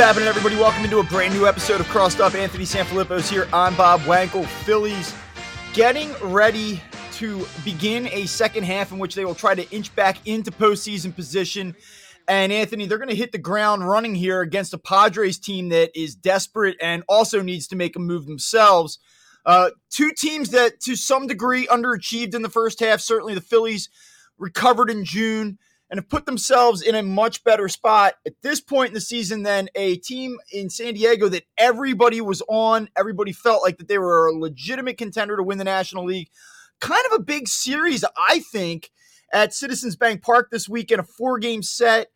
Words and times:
Happening, 0.00 0.28
everybody? 0.28 0.56
Welcome 0.56 0.82
into 0.82 0.98
a 1.00 1.02
brand 1.02 1.34
new 1.34 1.46
episode 1.46 1.78
of 1.78 1.86
Crossed 1.88 2.20
Up. 2.20 2.34
Anthony 2.34 2.64
Sanfilippo's 2.64 3.28
here. 3.28 3.46
I'm 3.52 3.74
Bob 3.74 4.00
Wankel. 4.00 4.46
Phillies 4.46 5.14
getting 5.74 6.10
ready 6.22 6.82
to 7.12 7.46
begin 7.66 8.06
a 8.06 8.24
second 8.24 8.64
half 8.64 8.92
in 8.92 8.98
which 8.98 9.14
they 9.14 9.26
will 9.26 9.34
try 9.34 9.54
to 9.54 9.70
inch 9.70 9.94
back 9.94 10.26
into 10.26 10.50
postseason 10.50 11.14
position. 11.14 11.76
And 12.28 12.50
Anthony, 12.50 12.86
they're 12.86 12.96
going 12.96 13.10
to 13.10 13.14
hit 13.14 13.30
the 13.30 13.36
ground 13.38 13.86
running 13.86 14.14
here 14.14 14.40
against 14.40 14.72
a 14.72 14.78
Padres 14.78 15.38
team 15.38 15.68
that 15.68 15.90
is 15.94 16.14
desperate 16.14 16.78
and 16.80 17.04
also 17.06 17.42
needs 17.42 17.66
to 17.68 17.76
make 17.76 17.94
a 17.94 17.98
move 17.98 18.24
themselves. 18.24 19.00
Uh, 19.44 19.68
two 19.90 20.12
teams 20.16 20.48
that, 20.50 20.80
to 20.80 20.96
some 20.96 21.26
degree, 21.26 21.66
underachieved 21.66 22.34
in 22.34 22.40
the 22.40 22.48
first 22.48 22.80
half. 22.80 23.02
Certainly, 23.02 23.34
the 23.34 23.42
Phillies 23.42 23.90
recovered 24.38 24.88
in 24.88 25.04
June 25.04 25.58
and 25.90 25.98
have 25.98 26.08
put 26.08 26.24
themselves 26.24 26.82
in 26.82 26.94
a 26.94 27.02
much 27.02 27.42
better 27.42 27.68
spot 27.68 28.14
at 28.24 28.34
this 28.42 28.60
point 28.60 28.88
in 28.88 28.94
the 28.94 29.00
season 29.00 29.42
than 29.42 29.68
a 29.74 29.96
team 29.96 30.38
in 30.52 30.70
San 30.70 30.94
Diego 30.94 31.28
that 31.28 31.44
everybody 31.58 32.20
was 32.20 32.42
on. 32.48 32.88
Everybody 32.96 33.32
felt 33.32 33.62
like 33.62 33.78
that 33.78 33.88
they 33.88 33.98
were 33.98 34.28
a 34.28 34.32
legitimate 34.32 34.98
contender 34.98 35.36
to 35.36 35.42
win 35.42 35.58
the 35.58 35.64
National 35.64 36.04
League. 36.04 36.30
Kind 36.80 37.02
of 37.10 37.18
a 37.18 37.22
big 37.22 37.48
series, 37.48 38.04
I 38.16 38.40
think, 38.52 38.90
at 39.32 39.52
Citizens 39.52 39.96
Bank 39.96 40.22
Park 40.22 40.48
this 40.50 40.68
week 40.68 40.92
in 40.92 41.00
a 41.00 41.04
four 41.04 41.38
game 41.38 41.62
set. 41.62 42.08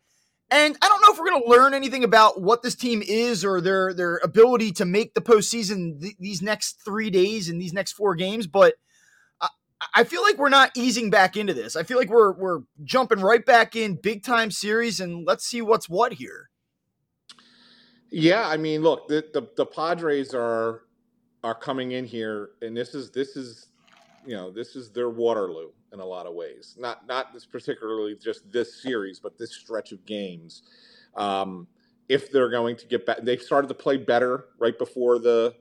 And 0.51 0.77
I 0.81 0.87
don't 0.87 1.01
know 1.01 1.11
if 1.11 1.19
we're 1.19 1.29
going 1.29 1.43
to 1.43 1.49
learn 1.49 1.73
anything 1.73 2.03
about 2.03 2.39
what 2.41 2.61
this 2.61 2.75
team 2.75 3.01
is 3.05 3.43
or 3.43 3.61
their 3.61 3.93
their 3.93 4.17
ability 4.17 4.71
to 4.73 4.85
make 4.85 5.13
the 5.13 5.21
postseason 5.21 5.99
th- 5.99 6.15
these 6.19 6.41
next 6.41 6.79
three 6.85 7.09
days 7.09 7.49
and 7.49 7.59
these 7.59 7.73
next 7.73 7.93
four 7.93 8.15
games, 8.15 8.47
but 8.47 8.75
I 9.93 10.03
feel 10.03 10.21
like 10.21 10.37
we're 10.37 10.49
not 10.49 10.71
easing 10.75 11.09
back 11.09 11.37
into 11.37 11.53
this. 11.53 11.75
I 11.75 11.83
feel 11.83 11.97
like 11.97 12.09
we're 12.09 12.33
we're 12.33 12.61
jumping 12.83 13.19
right 13.19 13.45
back 13.45 13.75
in 13.75 13.95
big 13.95 14.23
time 14.23 14.51
series, 14.51 14.99
and 14.99 15.25
let's 15.25 15.45
see 15.45 15.61
what's 15.61 15.89
what 15.89 16.13
here. 16.13 16.49
Yeah, 18.09 18.47
I 18.47 18.57
mean, 18.57 18.81
look, 18.81 19.07
the, 19.07 19.25
the 19.33 19.47
the, 19.57 19.65
Padres 19.65 20.33
are 20.33 20.83
are 21.43 21.55
coming 21.55 21.91
in 21.91 22.05
here, 22.05 22.51
and 22.61 22.75
this 22.75 22.95
is 22.95 23.11
this 23.11 23.35
is 23.35 23.67
you 24.25 24.35
know 24.35 24.51
this 24.51 24.75
is 24.75 24.89
their 24.91 25.09
Waterloo 25.09 25.71
in 25.93 25.99
a 25.99 26.05
lot 26.05 26.25
of 26.25 26.33
ways. 26.33 26.75
Not 26.79 27.07
not 27.07 27.33
this 27.33 27.45
particularly 27.45 28.15
just 28.15 28.51
this 28.51 28.81
series, 28.81 29.19
but 29.19 29.37
this 29.37 29.55
stretch 29.55 29.91
of 29.91 30.05
games. 30.05 30.63
Um, 31.15 31.67
if 32.07 32.31
they're 32.31 32.51
going 32.51 32.75
to 32.77 32.85
get 32.87 33.05
back, 33.05 33.23
they 33.23 33.37
started 33.37 33.67
to 33.67 33.73
play 33.73 33.97
better 33.97 34.45
right 34.59 34.77
before 34.77 35.19
the 35.19 35.55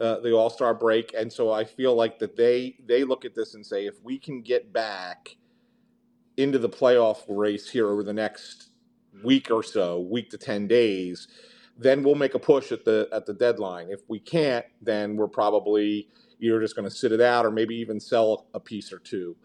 uh, 0.00 0.20
the 0.20 0.32
All 0.32 0.50
Star 0.50 0.74
break, 0.74 1.14
and 1.16 1.32
so 1.32 1.52
I 1.52 1.64
feel 1.64 1.94
like 1.94 2.18
that 2.18 2.36
they 2.36 2.76
they 2.86 3.04
look 3.04 3.24
at 3.24 3.34
this 3.34 3.54
and 3.54 3.64
say, 3.64 3.86
if 3.86 4.02
we 4.02 4.18
can 4.18 4.42
get 4.42 4.72
back 4.72 5.36
into 6.36 6.58
the 6.58 6.68
playoff 6.68 7.22
race 7.28 7.68
here 7.70 7.88
over 7.88 8.02
the 8.02 8.12
next 8.12 8.70
week 9.24 9.50
or 9.50 9.62
so, 9.62 10.00
week 10.00 10.30
to 10.30 10.38
ten 10.38 10.68
days, 10.68 11.28
then 11.76 12.02
we'll 12.02 12.14
make 12.14 12.34
a 12.34 12.38
push 12.38 12.72
at 12.72 12.84
the 12.84 13.08
at 13.12 13.26
the 13.26 13.34
deadline. 13.34 13.88
If 13.90 14.00
we 14.08 14.18
can't, 14.20 14.66
then 14.80 15.16
we're 15.16 15.28
probably 15.28 16.08
either 16.40 16.60
just 16.60 16.76
going 16.76 16.88
to 16.88 16.94
sit 16.94 17.12
it 17.12 17.20
out 17.20 17.44
or 17.44 17.50
maybe 17.50 17.74
even 17.76 17.98
sell 17.98 18.46
a 18.54 18.60
piece 18.60 18.92
or 18.92 18.98
two. 18.98 19.36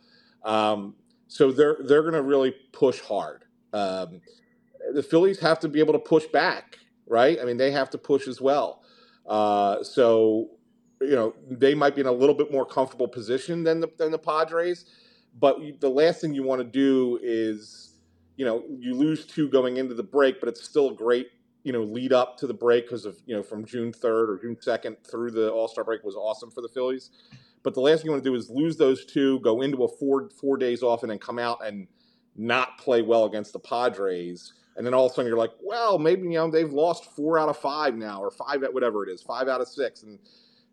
Um, 0.44 0.96
so 1.28 1.52
they're 1.52 1.78
they're 1.80 2.02
going 2.02 2.14
to 2.14 2.22
really 2.22 2.54
push 2.72 3.00
hard. 3.00 3.46
Um, 3.72 4.22
the 4.94 5.02
Phillies 5.02 5.40
have 5.40 5.60
to 5.62 5.68
be 5.68 5.80
able 5.80 5.94
to 5.94 6.00
push 6.00 6.26
back, 6.28 6.78
right? 7.08 7.40
I 7.42 7.46
mean, 7.46 7.58
they 7.58 7.72
have 7.72 7.90
to 7.92 7.98
push 7.98 8.28
as 8.28 8.40
well. 8.40 8.83
Uh, 9.26 9.84
so, 9.84 10.50
you 11.02 11.16
know, 11.16 11.34
they 11.50 11.74
might 11.74 11.96
be 11.96 12.02
in 12.02 12.08
a 12.08 12.12
little 12.12 12.36
bit 12.36 12.52
more 12.52 12.66
comfortable 12.66 13.08
position 13.08 13.64
than 13.64 13.80
the 13.80 13.90
than 13.98 14.12
the 14.12 14.20
Padres. 14.20 14.86
But 15.40 15.58
the 15.80 15.90
last 15.90 16.22
thing 16.22 16.34
you 16.34 16.44
want 16.44 16.62
to 16.62 16.68
do 16.68 17.20
is, 17.24 18.00
you 18.38 18.46
know, 18.46 18.64
you 18.70 18.94
lose 18.94 19.26
two 19.26 19.50
going 19.50 19.78
into 19.78 19.96
the 19.96 20.04
break, 20.04 20.40
but 20.40 20.48
it's 20.48 20.64
still 20.64 20.90
a 20.90 20.94
great, 20.94 21.30
you 21.64 21.74
know, 21.74 21.82
lead 21.82 22.14
up 22.14 22.38
to 22.38 22.48
the 22.48 22.54
break 22.54 22.86
because 22.86 23.06
of 23.06 23.18
you 23.26 23.36
know 23.36 23.44
from 23.44 23.66
June 23.66 23.92
third 23.92 24.30
or 24.30 24.38
June 24.38 24.58
second 24.60 24.98
through 25.10 25.32
the 25.32 25.52
All 25.52 25.68
Star 25.68 25.84
break 25.84 26.04
was 26.04 26.16
awesome 26.16 26.52
for 26.52 26.62
the 26.62 26.70
Phillies. 26.70 27.10
But 27.64 27.74
the 27.74 27.80
last 27.80 28.00
thing 28.00 28.08
you 28.08 28.12
want 28.12 28.24
to 28.24 28.30
do 28.30 28.36
is 28.36 28.50
lose 28.50 28.76
those 28.76 29.06
two, 29.06 29.40
go 29.40 29.62
into 29.62 29.84
a 29.84 29.88
four 29.88 30.30
four 30.40 30.58
days 30.58 30.84
off, 30.84 31.04
and 31.04 31.10
then 31.10 31.20
come 31.20 31.40
out 31.40 31.66
and 31.66 31.88
not 32.36 32.78
play 32.78 33.02
well 33.02 33.26
against 33.26 33.54
the 33.54 33.60
Padres 33.60 34.54
and 34.76 34.86
then 34.86 34.94
all 34.94 35.06
of 35.06 35.12
a 35.12 35.16
sudden 35.16 35.28
you're 35.28 35.38
like, 35.38 35.54
well, 35.62 36.00
maybe 36.00 36.24
you 36.24 36.34
know 36.34 36.50
they've 36.50 36.72
lost 36.72 37.06
four 37.16 37.38
out 37.38 37.50
of 37.50 37.58
five 37.58 37.96
now, 37.96 38.22
or 38.22 38.32
five 38.32 38.64
at 38.64 38.74
whatever 38.74 39.08
it 39.08 39.12
is, 39.12 39.22
five 39.22 39.48
out 39.48 39.62
of 39.62 39.68
six, 39.68 40.04
and 40.04 40.20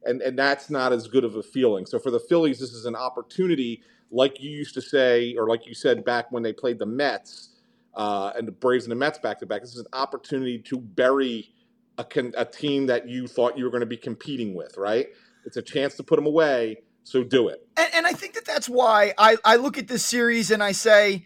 and 0.04 0.22
and 0.22 0.38
that's 0.38 0.70
not 0.70 0.92
as 0.92 1.06
good 1.08 1.24
of 1.24 1.36
a 1.36 1.42
feeling. 1.42 1.86
So 1.86 1.98
for 1.98 2.10
the 2.10 2.20
Phillies, 2.20 2.58
this 2.58 2.72
is 2.72 2.86
an 2.86 2.96
opportunity, 2.96 3.82
like 4.10 4.40
you 4.40 4.50
used 4.50 4.74
to 4.74 4.82
say, 4.82 5.34
or 5.36 5.48
like 5.48 5.66
you 5.66 5.74
said 5.74 6.04
back 6.04 6.32
when 6.32 6.42
they 6.42 6.52
played 6.52 6.78
the 6.78 6.86
Mets 6.86 7.50
uh, 7.94 8.32
and 8.36 8.46
the 8.48 8.52
Braves 8.52 8.84
and 8.84 8.92
the 8.92 8.96
Mets 8.96 9.18
back 9.18 9.38
to 9.40 9.46
back. 9.46 9.60
This 9.60 9.74
is 9.74 9.80
an 9.80 9.92
opportunity 9.92 10.58
to 10.58 10.78
bury 10.78 11.52
a, 11.98 12.06
a 12.36 12.44
team 12.44 12.86
that 12.86 13.08
you 13.08 13.26
thought 13.26 13.58
you 13.58 13.64
were 13.64 13.70
going 13.70 13.80
to 13.80 13.86
be 13.86 13.98
competing 13.98 14.54
with. 14.54 14.76
Right? 14.76 15.08
It's 15.44 15.56
a 15.56 15.62
chance 15.62 15.96
to 15.96 16.02
put 16.02 16.16
them 16.16 16.26
away. 16.26 16.82
So 17.02 17.24
do 17.24 17.48
it. 17.48 17.66
And, 17.76 17.88
and 17.94 18.06
I 18.06 18.12
think 18.12 18.34
that 18.34 18.44
that's 18.44 18.68
why 18.68 19.14
I, 19.16 19.36
I 19.44 19.56
look 19.56 19.78
at 19.78 19.88
this 19.88 20.04
series 20.04 20.50
and 20.50 20.62
I 20.62 20.72
say 20.72 21.24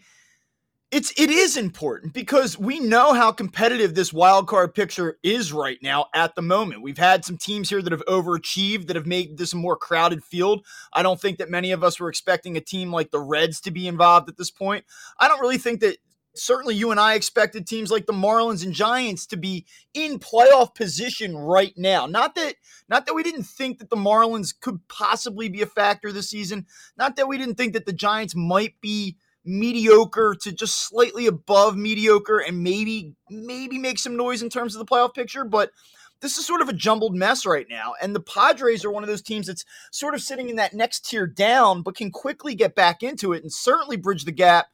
it's 0.95 1.11
it 1.17 1.29
is 1.29 1.57
important 1.57 2.13
because 2.13 2.57
we 2.57 2.79
know 2.79 3.11
how 3.11 3.29
competitive 3.29 3.95
this 3.95 4.13
wild 4.13 4.47
card 4.47 4.73
picture 4.73 5.17
is 5.23 5.51
right 5.51 5.77
now 5.83 6.05
at 6.15 6.35
the 6.35 6.41
moment. 6.41 6.83
We've 6.83 6.97
had 6.97 7.25
some 7.25 7.35
teams 7.35 7.69
here 7.69 7.81
that 7.81 7.91
have 7.91 8.05
overachieved 8.05 8.87
that 8.87 8.95
have 8.95 9.05
made 9.05 9.37
this 9.37 9.51
a 9.51 9.57
more 9.57 9.75
crowded 9.75 10.23
field. 10.23 10.65
I 10.93 11.03
don't 11.03 11.19
think 11.19 11.37
that 11.39 11.49
many 11.49 11.73
of 11.73 11.83
us 11.83 11.99
were 11.99 12.07
expecting 12.07 12.55
a 12.55 12.61
team 12.61 12.93
like 12.93 13.11
the 13.11 13.19
Reds 13.19 13.59
to 13.61 13.71
be 13.71 13.89
involved 13.89 14.29
at 14.29 14.37
this 14.37 14.49
point. 14.49 14.85
I 15.19 15.27
don't 15.27 15.41
really 15.41 15.57
think 15.57 15.81
that 15.81 15.97
certainly 16.33 16.75
you 16.75 16.91
and 16.91 16.99
I 16.99 17.15
expected 17.15 17.67
teams 17.67 17.91
like 17.91 18.05
the 18.05 18.13
Marlins 18.13 18.63
and 18.63 18.73
Giants 18.73 19.25
to 19.27 19.35
be 19.35 19.65
in 19.93 20.17
playoff 20.17 20.75
position 20.75 21.35
right 21.35 21.73
now. 21.75 22.05
Not 22.05 22.35
that 22.35 22.55
not 22.87 23.05
that 23.05 23.15
we 23.15 23.23
didn't 23.23 23.43
think 23.43 23.79
that 23.79 23.89
the 23.89 23.97
Marlins 23.97 24.53
could 24.57 24.79
possibly 24.87 25.49
be 25.49 25.61
a 25.61 25.67
factor 25.67 26.13
this 26.13 26.29
season, 26.29 26.67
not 26.97 27.17
that 27.17 27.27
we 27.27 27.37
didn't 27.37 27.55
think 27.55 27.73
that 27.73 27.85
the 27.85 27.91
Giants 27.91 28.33
might 28.33 28.79
be 28.79 29.17
mediocre 29.45 30.35
to 30.41 30.51
just 30.51 30.87
slightly 30.87 31.27
above 31.27 31.77
mediocre 31.77 32.39
and 32.39 32.63
maybe 32.63 33.13
maybe 33.29 33.77
make 33.77 33.99
some 33.99 34.17
noise 34.17 34.41
in 34.41 34.49
terms 34.49 34.75
of 34.75 34.79
the 34.79 34.85
playoff 34.85 35.13
picture 35.13 35.45
but 35.45 35.69
this 36.21 36.37
is 36.37 36.45
sort 36.45 36.61
of 36.61 36.69
a 36.69 36.73
jumbled 36.73 37.15
mess 37.15 37.45
right 37.45 37.67
now. 37.69 37.93
And 38.01 38.15
the 38.15 38.21
Padres 38.21 38.85
are 38.85 38.91
one 38.91 39.03
of 39.03 39.09
those 39.09 39.21
teams 39.21 39.47
that's 39.47 39.65
sort 39.91 40.15
of 40.15 40.21
sitting 40.21 40.49
in 40.49 40.55
that 40.55 40.73
next 40.73 41.05
tier 41.05 41.27
down 41.27 41.81
but 41.81 41.95
can 41.95 42.11
quickly 42.11 42.55
get 42.55 42.75
back 42.75 43.03
into 43.03 43.33
it 43.33 43.43
and 43.43 43.51
certainly 43.51 43.97
bridge 43.97 44.25
the 44.25 44.31
gap 44.31 44.67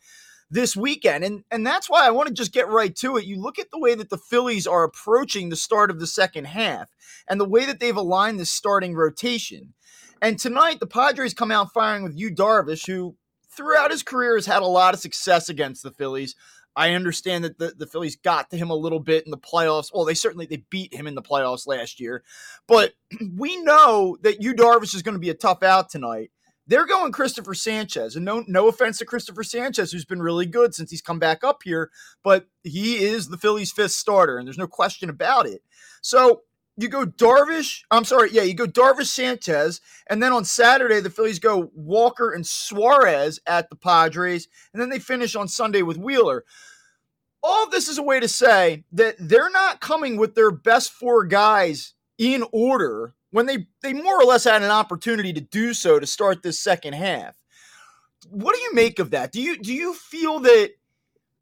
this 0.49 0.75
weekend. 0.75 1.23
And 1.23 1.43
and 1.49 1.65
that's 1.65 1.89
why 1.89 2.05
I 2.05 2.11
want 2.11 2.27
to 2.27 2.33
just 2.33 2.53
get 2.53 2.67
right 2.67 2.95
to 2.97 3.17
it. 3.17 3.25
You 3.25 3.41
look 3.41 3.59
at 3.59 3.71
the 3.71 3.79
way 3.79 3.95
that 3.95 4.09
the 4.09 4.17
Phillies 4.17 4.67
are 4.67 4.83
approaching 4.83 5.49
the 5.49 5.55
start 5.55 5.89
of 5.89 5.99
the 5.99 6.07
second 6.07 6.45
half 6.45 6.87
and 7.27 7.39
the 7.39 7.49
way 7.49 7.65
that 7.65 7.79
they've 7.79 7.95
aligned 7.95 8.39
the 8.39 8.45
starting 8.45 8.95
rotation. 8.95 9.73
And 10.21 10.37
tonight 10.37 10.79
the 10.79 10.87
Padres 10.87 11.33
come 11.33 11.51
out 11.51 11.73
firing 11.73 12.03
with 12.03 12.17
Yu 12.17 12.31
Darvish 12.33 12.85
who 12.85 13.15
throughout 13.51 13.91
his 13.91 14.03
career 14.03 14.35
has 14.35 14.45
had 14.45 14.61
a 14.61 14.67
lot 14.67 14.93
of 14.93 14.99
success 14.99 15.49
against 15.49 15.83
the 15.83 15.91
Phillies. 15.91 16.35
I 16.75 16.93
understand 16.93 17.43
that 17.43 17.59
the, 17.59 17.73
the 17.77 17.87
Phillies 17.87 18.15
got 18.15 18.49
to 18.49 18.57
him 18.57 18.69
a 18.69 18.75
little 18.75 18.99
bit 18.99 19.25
in 19.25 19.31
the 19.31 19.37
playoffs. 19.37 19.89
Well, 19.93 20.05
they 20.05 20.13
certainly 20.13 20.45
they 20.45 20.63
beat 20.69 20.93
him 20.93 21.05
in 21.05 21.15
the 21.15 21.21
playoffs 21.21 21.67
last 21.67 21.99
year, 21.99 22.23
but 22.67 22.93
we 23.35 23.61
know 23.61 24.17
that 24.21 24.41
Yu 24.41 24.53
Darvish 24.53 24.95
is 24.95 25.01
going 25.01 25.15
to 25.15 25.19
be 25.19 25.29
a 25.29 25.35
tough 25.35 25.63
out 25.63 25.89
tonight. 25.89 26.31
They're 26.67 26.85
going 26.85 27.11
Cristopher 27.11 27.55
Sanchez, 27.55 28.15
and 28.15 28.23
no 28.23 28.45
no 28.47 28.69
offense 28.69 28.99
to 28.99 29.05
Cristopher 29.05 29.43
Sanchez, 29.43 29.91
who's 29.91 30.05
been 30.05 30.21
really 30.21 30.45
good 30.45 30.73
since 30.73 30.91
he's 30.91 31.01
come 31.01 31.19
back 31.19 31.43
up 31.43 31.63
here, 31.63 31.89
but 32.23 32.47
he 32.63 33.03
is 33.03 33.27
the 33.27 33.37
Phillies' 33.37 33.73
fifth 33.73 33.91
starter, 33.91 34.37
and 34.37 34.47
there's 34.47 34.57
no 34.57 34.67
question 34.67 35.09
about 35.09 35.47
it. 35.47 35.63
So 36.01 36.43
you 36.77 36.87
go 36.87 37.05
Darvish. 37.05 37.81
I'm 37.91 38.05
sorry, 38.05 38.29
yeah, 38.31 38.43
you 38.43 38.53
go 38.53 38.65
Darvish 38.65 39.07
Sanchez, 39.07 39.81
and 40.09 40.21
then 40.21 40.31
on 40.31 40.45
Saturday 40.45 40.99
the 40.99 41.09
Phillies 41.09 41.39
go 41.39 41.71
Walker 41.75 42.31
and 42.31 42.45
Suarez 42.45 43.39
at 43.45 43.69
the 43.69 43.75
Padres, 43.75 44.47
and 44.73 44.81
then 44.81 44.89
they 44.89 44.99
finish 44.99 45.35
on 45.35 45.47
Sunday 45.47 45.81
with 45.81 45.97
Wheeler. 45.97 46.45
All 47.43 47.69
this 47.69 47.87
is 47.87 47.97
a 47.97 48.03
way 48.03 48.19
to 48.19 48.27
say 48.27 48.83
that 48.91 49.15
they're 49.19 49.49
not 49.49 49.81
coming 49.81 50.17
with 50.17 50.35
their 50.35 50.51
best 50.51 50.91
four 50.91 51.25
guys 51.25 51.93
in 52.17 52.43
order 52.51 53.15
when 53.31 53.47
they 53.47 53.67
they 53.81 53.93
more 53.93 54.21
or 54.21 54.25
less 54.25 54.43
had 54.43 54.61
an 54.61 54.71
opportunity 54.71 55.33
to 55.33 55.41
do 55.41 55.73
so 55.73 55.99
to 55.99 56.05
start 56.05 56.43
this 56.43 56.59
second 56.59 56.93
half. 56.93 57.35
What 58.29 58.55
do 58.55 58.61
you 58.61 58.73
make 58.73 58.99
of 58.99 59.11
that? 59.11 59.31
Do 59.31 59.41
you 59.41 59.57
do 59.57 59.73
you 59.73 59.93
feel 59.93 60.39
that 60.41 60.71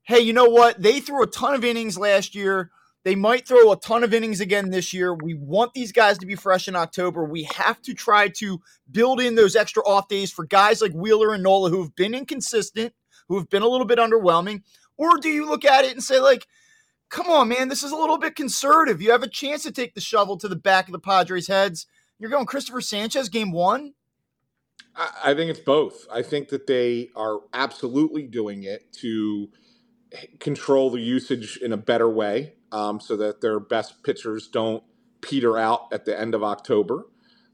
hey, 0.04 0.22
you 0.22 0.34
know 0.34 0.50
what? 0.50 0.82
They 0.82 1.00
threw 1.00 1.22
a 1.22 1.28
ton 1.28 1.54
of 1.54 1.64
innings 1.64 1.98
last 1.98 2.34
year. 2.34 2.72
They 3.06 3.16
might 3.16 3.48
throw 3.48 3.72
a 3.72 3.80
ton 3.80 4.04
of 4.04 4.14
innings 4.14 4.42
again 4.42 4.70
this 4.70 4.94
year. 4.94 5.14
We 5.14 5.34
want 5.34 5.74
these 5.74 5.92
guys 5.92 6.18
to 6.18 6.26
be 6.26 6.36
fresh 6.36 6.68
in 6.68 6.76
October. 6.76 7.24
We 7.24 7.44
have 7.44 7.82
to 7.84 7.94
try 7.94 8.28
to 8.40 8.60
build 8.92 9.22
in 9.22 9.36
those 9.36 9.56
extra 9.56 9.84
off 9.84 10.10
days 10.10 10.32
for 10.32 10.46
guys 10.46 10.82
like 10.82 10.92
Wheeler 10.92 11.34
and 11.34 11.44
Nola 11.44 11.70
who 11.70 11.82
have 11.82 11.96
been 11.96 12.14
inconsistent, 12.14 12.94
who 13.30 13.38
have 13.38 13.50
been 13.50 13.62
a 13.62 13.68
little 13.68 13.88
bit 13.88 14.00
underwhelming. 14.00 14.64
Or 14.98 15.18
do 15.18 15.30
you 15.30 15.48
look 15.48 15.64
at 15.64 15.86
it 15.86 15.94
and 15.94 16.04
say, 16.04 16.20
like, 16.20 16.46
come 17.08 17.30
on, 17.30 17.48
man, 17.48 17.70
this 17.70 17.84
is 17.84 17.92
a 17.92 17.96
little 17.96 18.18
bit 18.18 18.36
conservative. 18.36 19.02
You 19.02 19.12
have 19.12 19.24
a 19.24 19.30
chance 19.30 19.64
to 19.64 19.72
take 19.72 19.96
the 19.96 20.02
shovel 20.02 20.38
to 20.38 20.50
the 20.50 20.58
back 20.58 20.88
of 20.88 20.92
the 20.92 21.00
Padres' 21.00 21.48
heads. 21.48 21.88
You're 22.20 22.30
going 22.30 22.46
Cristopher 22.46 22.82
Sanchez 22.82 23.30
game 23.30 23.54
one? 23.54 23.94
I 24.96 25.34
think 25.34 25.50
it's 25.50 25.62
both. 25.62 26.06
I 26.12 26.22
think 26.22 26.50
that 26.50 26.68
they 26.68 27.10
are 27.16 27.40
absolutely 27.54 28.24
doing 28.24 28.64
it 28.64 28.92
to 28.94 29.50
control 30.40 30.90
the 30.90 31.00
usage 31.00 31.58
in 31.58 31.72
a 31.72 31.78
better 31.78 32.10
way 32.10 32.56
um, 32.72 33.00
so 33.00 33.18
that 33.18 33.42
their 33.42 33.60
best 33.60 34.04
pitchers 34.04 34.48
don't 34.48 34.84
peter 35.22 35.58
out 35.58 35.88
at 35.92 36.06
the 36.06 36.20
end 36.20 36.34
of 36.34 36.44
October. 36.44 37.06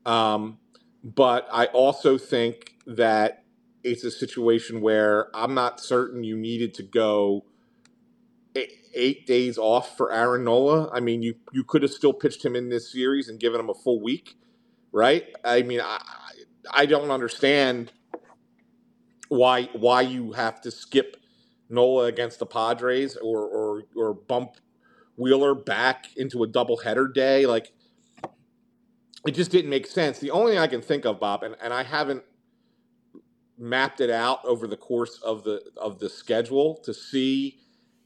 Um, 0.06 0.60
but 1.04 1.48
I 1.52 1.66
also 1.68 2.18
think 2.18 2.76
that 2.86 3.44
it's 3.84 4.04
a 4.04 4.12
situation 4.12 4.82
where 4.82 5.36
I'm 5.36 5.54
not 5.54 5.80
certain 5.80 6.24
you 6.24 6.36
needed 6.38 6.74
to 6.76 6.84
go 6.84 7.46
eight, 8.56 9.28
days 9.28 9.58
off 9.58 9.98
for 9.98 10.12
Aaron 10.12 10.46
Nola. 10.46 10.90
I 10.92 11.00
mean, 11.00 11.22
you 11.22 11.36
you 11.52 11.64
could 11.64 11.82
have 11.84 11.92
still 11.92 12.14
pitched 12.14 12.44
him 12.44 12.56
in 12.56 12.70
this 12.70 12.92
series 12.92 13.28
and 13.30 13.40
given 13.40 13.60
him 13.60 13.70
a 13.70 13.74
full 13.74 14.02
week, 14.02 14.36
right? 14.92 15.26
I 15.44 15.62
mean, 15.62 15.82
I 15.82 16.02
I 16.72 16.86
don't 16.86 17.12
understand 17.12 17.92
why 19.28 19.70
why 19.74 20.02
you 20.02 20.32
have 20.32 20.62
to 20.62 20.72
skip 20.72 21.18
Nola 21.70 22.06
against 22.06 22.40
the 22.40 22.46
Padres 22.46 23.18
or 23.18 23.46
or 23.46 23.84
or 23.96 24.14
bump 24.14 24.58
Wheeler 25.18 25.56
back 25.56 26.08
into 26.16 26.44
a 26.44 26.48
doubleheader 26.48 27.14
day. 27.14 27.46
Like 27.46 27.72
it 29.26 29.34
just 29.34 29.52
didn't 29.52 29.70
make 29.70 29.88
sense. 29.88 30.20
The 30.20 30.32
only 30.32 30.54
thing 30.54 30.60
I 30.60 30.68
can 30.68 30.82
think 30.82 31.06
of, 31.06 31.20
Bob, 31.20 31.44
and, 31.44 31.56
and 31.62 31.74
I 31.74 31.84
haven't 31.84 32.24
mapped 33.58 34.02
it 34.02 34.10
out 34.10 34.44
over 34.46 34.68
the 34.68 34.78
course 34.78 35.20
of 35.24 35.44
the 35.44 35.62
of 35.78 36.00
the 36.00 36.10
schedule 36.10 36.76
to 36.84 36.94
see 36.94 37.60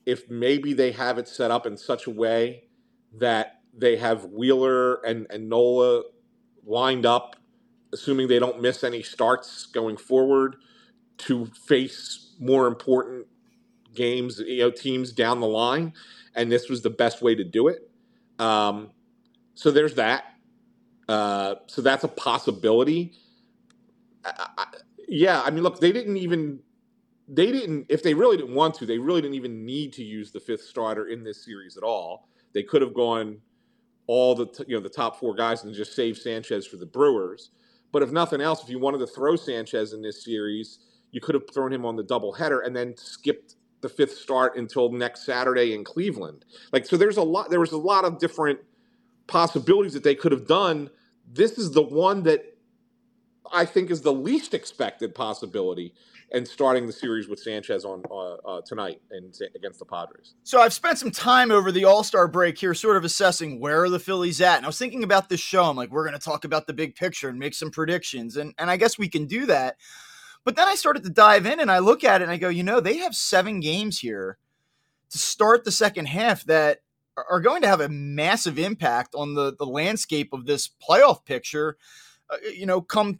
if 0.06 0.30
maybe 0.30 0.74
they 0.74 0.92
have 0.92 1.18
it 1.18 1.28
set 1.28 1.52
up 1.52 1.66
in 1.66 1.78
such 1.78 2.08
a 2.08 2.12
way 2.12 2.64
that 3.18 3.62
they 3.74 3.98
have 3.98 4.26
Wheeler 4.26 4.96
and, 5.06 5.28
and 5.30 5.50
Nola 5.50 6.04
lined 6.66 7.06
up, 7.06 7.36
assuming 7.94 8.28
they 8.28 8.40
don't 8.40 8.62
miss 8.62 8.84
any 8.84 9.04
starts 9.04 9.66
going 9.66 9.98
forward, 9.98 10.56
to 11.20 11.46
face 11.48 12.34
more 12.40 12.68
important 12.68 13.28
games, 13.94 14.40
you 14.40 14.60
know, 14.60 14.72
teams 14.72 15.12
down 15.12 15.40
the 15.40 15.48
line 15.48 15.94
and 16.36 16.52
this 16.52 16.70
was 16.70 16.81
the 16.81 16.90
best 16.90 17.22
way 17.22 17.36
to 17.36 17.44
do 17.44 17.68
it. 17.68 17.90
Um, 18.40 18.92
so 19.56 19.72
there's 19.72 19.96
that. 19.96 20.26
Uh, 21.08 21.56
so 21.68 21.81
that's 21.81 22.04
a 22.04 22.08
possibility. 22.08 23.14
I, 24.24 24.48
I, 24.58 24.66
yeah, 25.08 25.42
I 25.42 25.50
mean, 25.50 25.64
look, 25.64 25.80
they 25.80 25.92
didn't 25.92 26.18
even 26.18 26.60
they 27.28 27.52
didn't 27.52 27.86
if 27.90 28.04
they 28.04 28.14
really 28.14 28.38
didn't 28.38 28.56
want 28.56 28.76
to, 28.76 28.86
they 28.86 28.98
really 28.98 29.22
didn't 29.22 29.36
even 29.36 29.66
need 29.66 29.94
to 29.94 30.04
use 30.04 30.31
the 30.31 30.40
fifth 30.40 30.62
starter 30.62 31.08
in 31.08 31.24
this 31.24 31.44
series 31.44 31.78
at 31.78 31.84
all. 31.84 32.28
They 32.54 32.64
could 32.64 32.81
have 32.81 32.94
gone 32.94 33.40
all 34.08 34.34
the 34.34 34.48
you 34.68 34.76
know 34.76 34.81
the 34.81 34.90
top 34.90 35.20
four 35.20 35.36
guys 35.36 35.64
and 35.64 35.74
just 35.74 35.96
saved 35.96 36.20
Sanchez 36.20 36.66
for 36.66 36.78
the 36.78 36.86
Brewers. 36.86 37.52
But 37.92 38.04
if 38.04 38.12
nothing 38.12 38.42
else, 38.42 38.64
if 38.64 38.70
you 38.70 38.80
wanted 38.80 39.00
to 39.00 39.08
throw 39.08 39.36
Sanchez 39.36 39.94
in 39.94 40.02
this 40.02 40.24
series, 40.24 40.80
you 41.12 41.22
could 41.22 41.36
have 41.36 41.44
thrown 41.52 41.74
him 41.74 41.86
on 41.86 41.96
the 41.96 42.04
double 42.04 42.34
header 42.34 42.62
and 42.62 42.76
then 42.76 42.96
skipped 42.98 43.56
the 43.81 43.90
fifth 43.90 44.18
start 44.18 44.58
until 44.58 44.92
next 44.92 45.26
Saturday 45.26 45.74
in 45.74 45.84
Cleveland. 45.84 46.46
Like 46.72 46.86
so 46.86 46.98
there's 46.98 47.18
a 47.18 47.24
lot 47.24 47.50
there 47.50 47.60
was 47.60 47.72
a 47.72 47.78
lot 47.78 48.06
of 48.06 48.20
different 48.20 48.60
possibilities 49.28 49.94
that 49.94 50.04
they 50.04 50.16
could 50.16 50.31
have 50.31 50.48
done. 50.48 50.90
This 51.31 51.58
is 51.58 51.72
the 51.72 51.84
one 51.84 52.24
that 52.24 52.58
I 53.52 53.66
think 53.66 53.90
is 53.92 54.02
the 54.02 54.14
least 54.14 54.54
expected 54.54 55.16
possibility 55.16 55.94
and 56.31 56.48
starting 56.48 56.86
the 56.86 56.94
series 56.94 57.28
with 57.28 57.40
Sanchez 57.40 57.86
on 57.86 58.04
uh, 58.12 58.34
uh, 58.36 58.62
tonight 58.62 59.02
and 59.12 59.36
against 59.56 59.80
the 59.80 59.86
Padres. 59.86 60.36
So 60.44 60.62
I've 60.62 60.74
spent 60.74 60.98
some 61.00 61.12
time 61.12 61.52
over 61.52 61.72
the 61.72 61.86
All 61.86 62.04
Star 62.04 62.28
break 62.28 62.58
here, 62.58 62.74
sort 62.74 62.98
of 62.98 63.04
assessing 63.04 63.60
where 63.60 63.84
are 63.84 63.90
the 63.90 64.00
Phillies 64.00 64.42
at. 64.42 64.58
And 64.58 64.66
I 64.66 64.70
was 64.70 64.78
thinking 64.78 65.04
about 65.04 65.30
this 65.30 65.40
show. 65.40 65.64
I'm 65.64 65.76
like, 65.76 65.90
we're 65.90 66.06
going 66.06 66.18
to 66.18 66.24
talk 66.24 66.46
about 66.46 66.68
the 66.68 66.74
big 66.74 66.96
picture 66.96 67.30
and 67.30 67.40
make 67.40 67.54
some 67.54 67.72
predictions, 67.72 68.38
and 68.38 68.54
and 68.58 68.70
I 68.70 68.78
guess 68.78 68.98
we 68.98 69.10
can 69.10 69.26
do 69.26 69.46
that. 69.48 69.78
But 70.50 70.56
then 70.56 70.68
I 70.68 70.74
started 70.74 71.04
to 71.04 71.12
dive 71.12 71.46
in 71.46 71.60
and 71.60 71.69
I 71.69 71.78
look 71.78 72.04
at 72.04 72.22
it 72.22 72.24
and 72.24 72.31
I 72.31 72.38
go, 72.38 72.50
you 72.50 72.63
know, 72.63 72.80
they 72.80 72.98
have 72.98 73.13
seven 73.13 73.60
games 73.60 74.00
here 74.00 74.40
to 75.12 75.18
start 75.19 75.63
the 75.63 75.72
second 75.72 76.07
half 76.07 76.44
that 76.46 76.80
are 77.30 77.40
going 77.40 77.62
to 77.62 77.68
have 77.68 77.81
a 77.81 77.88
massive 77.88 78.57
impact 78.57 79.13
on 79.13 79.36
the, 79.36 79.54
the 79.56 79.68
landscape 79.68 80.34
of 80.34 80.48
this 80.48 80.68
playoff 80.68 81.24
picture, 81.24 81.78
uh, 82.31 82.38
you 82.51 82.66
know, 82.66 82.81
come 82.81 83.19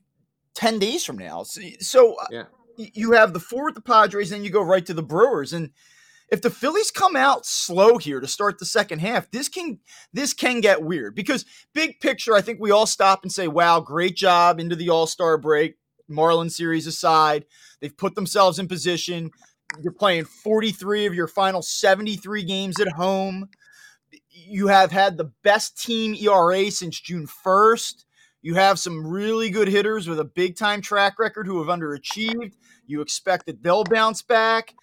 10 0.56 0.80
days 0.80 1.06
from 1.06 1.20
now. 1.20 1.44
So, 1.44 1.62
so 1.80 2.16
uh, 2.16 2.26
yeah. 2.32 2.44
you 2.78 3.12
have 3.12 3.34
the 3.34 3.40
four 3.40 3.66
with 3.66 3.76
the 3.76 3.82
Padres, 3.82 4.32
then 4.32 4.44
you 4.44 4.50
go 4.50 4.64
right 4.64 4.88
to 4.88 4.96
the 4.96 5.04
Brewers. 5.04 5.54
And 5.54 5.70
if 6.30 6.42
the 6.42 6.50
Phillies 6.50 6.90
come 6.90 7.16
out 7.16 7.46
slow 7.46 8.00
here 8.00 8.20
to 8.20 8.28
start 8.28 8.58
the 8.58 8.66
second 8.66 9.02
half, 9.02 9.30
this 9.30 9.50
can 9.50 9.78
this 10.14 10.34
can 10.34 10.62
get 10.62 10.82
weird 10.82 11.14
because 11.14 11.46
big 11.76 12.00
picture, 12.00 12.34
I 12.34 12.42
think 12.42 12.60
we 12.60 12.72
all 12.72 12.88
stop 12.88 13.22
and 13.22 13.32
say, 13.32 13.48
"Wow, 13.48 13.82
great 13.82 14.16
job 14.16 14.60
into 14.60 14.76
the 14.76 14.90
All 14.90 15.06
Star 15.06 15.38
break. 15.38 15.76
Marlin 16.10 16.50
series 16.50 16.88
aside. 16.88 17.46
They've 17.80 17.96
put 17.96 18.16
themselves 18.16 18.60
in 18.60 18.68
position. 18.68 19.32
You're 19.82 19.94
playing 19.94 20.26
43 20.26 21.06
of 21.06 21.14
your 21.14 21.28
final 21.28 21.62
73 21.62 22.44
games 22.44 22.80
at 22.80 22.90
home. 22.90 23.50
You 24.32 24.68
have 24.68 24.92
had 24.92 25.18
the 25.18 25.32
best 25.44 25.82
team 25.82 26.16
ERA 26.16 26.72
since 26.72 27.00
June 27.00 27.28
1st. 27.28 28.06
You 28.42 28.56
have 28.56 28.80
some 28.80 29.06
really 29.06 29.50
good 29.50 29.68
hitters 29.68 30.08
with 30.08 30.20
a 30.20 30.26
big 30.26 30.56
time 30.56 30.82
track 30.82 31.20
record 31.20 31.46
who 31.46 31.60
have 31.60 31.68
underachieved. 31.68 32.54
You 32.88 33.02
expect 33.02 33.46
that 33.46 33.62
they'll 33.62 33.84
bounce 33.84 34.22
back 34.22 34.74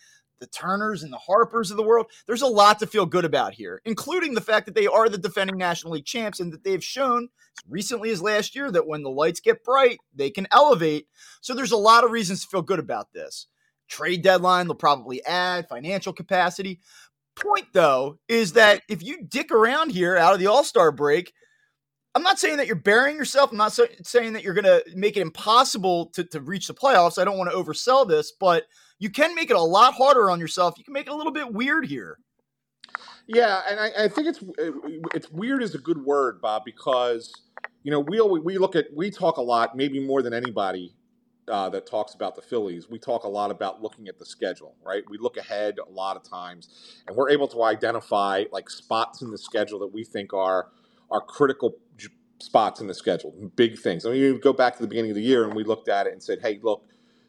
the 0.41 0.47
Turners 0.47 1.03
and 1.03 1.13
the 1.13 1.19
Harpers 1.19 1.71
of 1.71 1.77
the 1.77 1.83
world. 1.83 2.07
There's 2.27 2.43
a 2.43 2.47
lot 2.47 2.79
to 2.81 2.87
feel 2.87 3.07
good 3.07 3.25
about 3.25 3.55
here, 3.55 3.81
including 3.85 4.35
the 4.35 4.41
fact 4.41 4.67
that 4.67 4.75
they 4.75 4.87
are 4.87 5.09
the 5.09 5.19
defending 5.19 5.57
National 5.57 5.93
League 5.93 6.05
champs 6.05 6.41
and 6.41 6.53
that 6.53 6.65
they've 6.65 6.85
shown 6.85 7.29
as 7.59 7.71
recently 7.71 8.11
as 8.11 8.23
last 8.23 8.55
year 8.55 8.71
that 8.71 8.87
when 8.87 9.03
the 9.03 9.11
lights 9.11 9.41
get 9.41 9.65
bright, 9.65 9.99
they 10.15 10.31
can 10.31 10.47
elevate. 10.53 11.07
So 11.41 11.55
there's 11.55 11.73
a 11.73 11.77
lot 11.77 12.05
of 12.05 12.11
reasons 12.11 12.43
to 12.43 12.49
feel 12.49 12.63
good 12.63 12.79
about 12.79 13.13
this. 13.13 13.47
Trade 13.89 14.23
deadline, 14.23 14.67
they'll 14.67 14.75
probably 14.75 15.25
add 15.25 15.69
financial 15.69 16.13
capacity. 16.13 16.81
Point 17.37 17.67
though 17.73 18.19
is 18.29 18.55
that 18.55 18.83
if 18.89 19.03
you 19.03 19.23
dick 19.23 19.51
around 19.51 19.91
here 19.91 20.17
out 20.17 20.33
of 20.33 20.41
the 20.41 20.47
All 20.47 20.65
Star 20.65 20.91
break, 20.91 21.33
I'm 22.17 22.23
not 22.23 22.39
saying 22.39 22.57
that 22.57 22.67
you're 22.67 22.77
burying 22.77 23.19
yourself. 23.19 23.51
I'm 23.51 23.59
not 23.59 23.75
so, 23.75 23.87
saying 24.03 24.33
that 24.33 24.43
you're 24.43 24.55
going 24.55 24.65
to 24.65 24.83
make 24.95 25.19
it 25.19 25.21
impossible 25.21 26.07
to, 26.15 26.25
to 26.25 26.41
reach 26.41 26.67
the 26.67 26.73
playoffs. 26.73 27.21
I 27.21 27.25
don't 27.25 27.37
want 27.37 27.51
to 27.51 27.57
oversell 27.57 28.09
this, 28.09 28.33
but 28.33 28.65
you 28.99 29.11
can 29.11 29.35
make 29.35 29.51
it 29.51 29.57
a 29.57 29.61
lot 29.61 29.93
harder 29.93 30.31
on 30.31 30.41
yourself. 30.41 30.79
You 30.79 30.85
can 30.85 30.95
make 30.95 31.09
it 31.09 31.11
a 31.13 31.15
little 31.15 31.31
bit 31.31 31.53
weird 31.53 31.85
here. 31.85 32.17
Yeah, 33.27 33.61
and 33.69 33.79
I, 33.79 34.05
I 34.05 34.09
think 34.09 34.29
it's 34.29 34.43
it's 35.13 35.31
weird 35.31 35.63
is 35.63 35.75
a 35.75 35.79
good 35.79 36.03
word, 36.07 36.41
Bob, 36.41 36.63
because 36.65 37.35
you 37.83 37.91
know 37.91 38.01
we 38.01 38.19
we 38.23 38.57
look 38.57 38.77
at 38.77 38.87
we 38.95 39.11
talk 39.11 39.37
a 39.37 39.43
lot, 39.43 39.77
maybe 39.77 40.01
more 40.01 40.23
than 40.23 40.33
anybody 40.33 40.95
uh, 41.49 41.69
that 41.69 41.87
talks 41.87 42.15
about 42.15 42.35
the 42.35 42.41
Phillies. 42.41 42.89
We 42.89 42.99
talk 42.99 43.25
a 43.25 43.29
lot 43.29 43.51
about 43.51 43.83
looking 43.83 44.09
at 44.09 44.19
the 44.19 44.25
schedule, 44.25 44.75
right? 44.83 45.03
We 45.11 45.19
look 45.19 45.37
ahead 45.37 45.75
a 45.87 45.91
lot 45.91 46.17
of 46.17 46.23
times, 46.23 47.03
and 47.07 47.15
we're 47.15 47.29
able 47.29 47.49
to 47.49 47.65
identify 47.65 48.45
like 48.53 48.71
spots 48.71 49.21
in 49.21 49.31
the 49.31 49.39
schedule 49.39 49.81
that 49.81 49.93
we 49.93 50.03
think 50.03 50.33
are 50.33 50.69
are 51.11 51.21
critical 51.21 51.75
spots 52.39 52.81
in 52.81 52.87
the 52.87 52.95
schedule, 52.95 53.33
big 53.57 53.79
things. 53.79 54.05
I 54.05 54.11
mean, 54.11 54.21
you 54.21 54.39
go 54.39 54.53
back 54.53 54.77
to 54.77 54.83
the 54.83 54.89
beginning 54.89 55.11
of 55.11 55.17
the 55.17 55.23
year 55.23 55.45
and 55.45 55.55
we 55.55 55.65
looked 55.65 55.89
at 55.89 56.07
it 56.07 56.13
and 56.13 56.23
said, 56.23 56.41
hey, 56.43 56.61
look, 56.63 56.85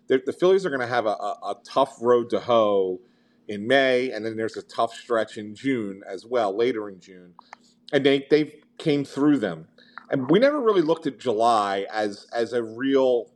the 0.08 0.36
Phillies 0.40 0.66
are 0.66 0.70
going 0.70 0.82
to 0.82 0.88
have 0.88 1.06
a, 1.06 1.10
a, 1.10 1.38
a, 1.44 1.56
tough 1.66 1.98
road 2.02 2.30
to 2.30 2.40
hoe 2.40 3.00
in 3.48 3.68
May, 3.68 4.12
and 4.12 4.26
then 4.26 4.38
there's 4.38 4.58
a 4.58 4.62
tough 4.62 4.94
stretch 4.94 5.38
in 5.38 5.54
June 5.54 6.02
as 6.08 6.26
well, 6.26 6.56
later 6.56 6.90
in 6.90 7.00
June, 7.00 7.34
and 7.92 8.06
they 8.06 8.26
they 8.30 8.60
came 8.78 9.04
through 9.04 9.38
them, 9.38 9.68
and 10.10 10.30
we 10.30 10.40
never 10.40 10.62
really 10.62 10.82
looked 10.82 11.08
at 11.08 11.20
July 11.20 11.86
as 11.92 12.26
as 12.32 12.54
a 12.54 12.64
real 12.64 13.32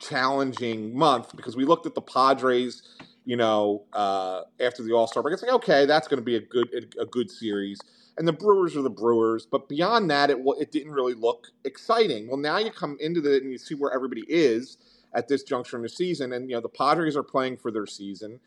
challenging 0.00 0.96
month 0.96 1.36
because 1.36 1.54
we 1.54 1.64
looked 1.64 1.86
at 1.86 1.94
the 1.94 2.02
Padres, 2.02 2.82
you 3.24 3.36
know, 3.36 3.84
uh, 3.92 4.42
after 4.58 4.82
the 4.82 4.92
All 4.92 5.06
Star 5.06 5.22
break. 5.22 5.34
It's 5.34 5.42
like 5.42 5.52
okay, 5.52 5.86
that's 5.86 6.08
going 6.08 6.18
to 6.18 6.24
be 6.24 6.36
a 6.36 6.40
good 6.40 6.94
a 7.00 7.06
good 7.06 7.30
series 7.30 7.78
and 8.18 8.28
the 8.28 8.32
Brewers 8.32 8.76
are 8.76 8.82
the 8.82 8.90
Brewers. 8.90 9.46
But 9.46 9.68
beyond 9.68 10.10
that, 10.10 10.30
it 10.30 10.38
it 10.60 10.72
didn't 10.72 10.92
really 10.92 11.14
look 11.14 11.48
exciting. 11.64 12.28
Well, 12.28 12.36
now 12.38 12.58
you 12.58 12.70
come 12.70 12.96
into 13.00 13.20
it 13.32 13.42
and 13.42 13.52
you 13.52 13.58
see 13.58 13.74
where 13.74 13.92
everybody 13.92 14.24
is 14.28 14.78
at 15.14 15.28
this 15.28 15.42
juncture 15.42 15.76
in 15.76 15.82
the 15.82 15.88
season, 15.88 16.32
and 16.32 16.50
you 16.50 16.56
know 16.56 16.62
the 16.62 16.68
Padres 16.68 17.16
are 17.16 17.22
playing 17.22 17.58
for 17.58 17.70
their 17.70 17.86
season. 17.86 18.40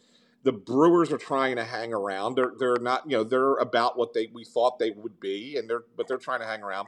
The 0.43 0.53
Brewers 0.53 1.11
are 1.11 1.17
trying 1.17 1.55
to 1.57 1.65
hang 1.65 1.93
around. 1.93 2.35
They're 2.35 2.53
they're 2.59 2.77
not 2.81 3.09
you 3.09 3.17
know 3.17 3.23
they're 3.23 3.55
about 3.55 3.97
what 3.97 4.13
they 4.13 4.29
we 4.33 4.45
thought 4.45 4.79
they 4.79 4.91
would 4.91 5.19
be, 5.19 5.57
and 5.57 5.69
they're 5.69 5.83
but 5.97 6.07
they're 6.07 6.17
trying 6.17 6.41
to 6.41 6.47
hang 6.47 6.63
around. 6.63 6.87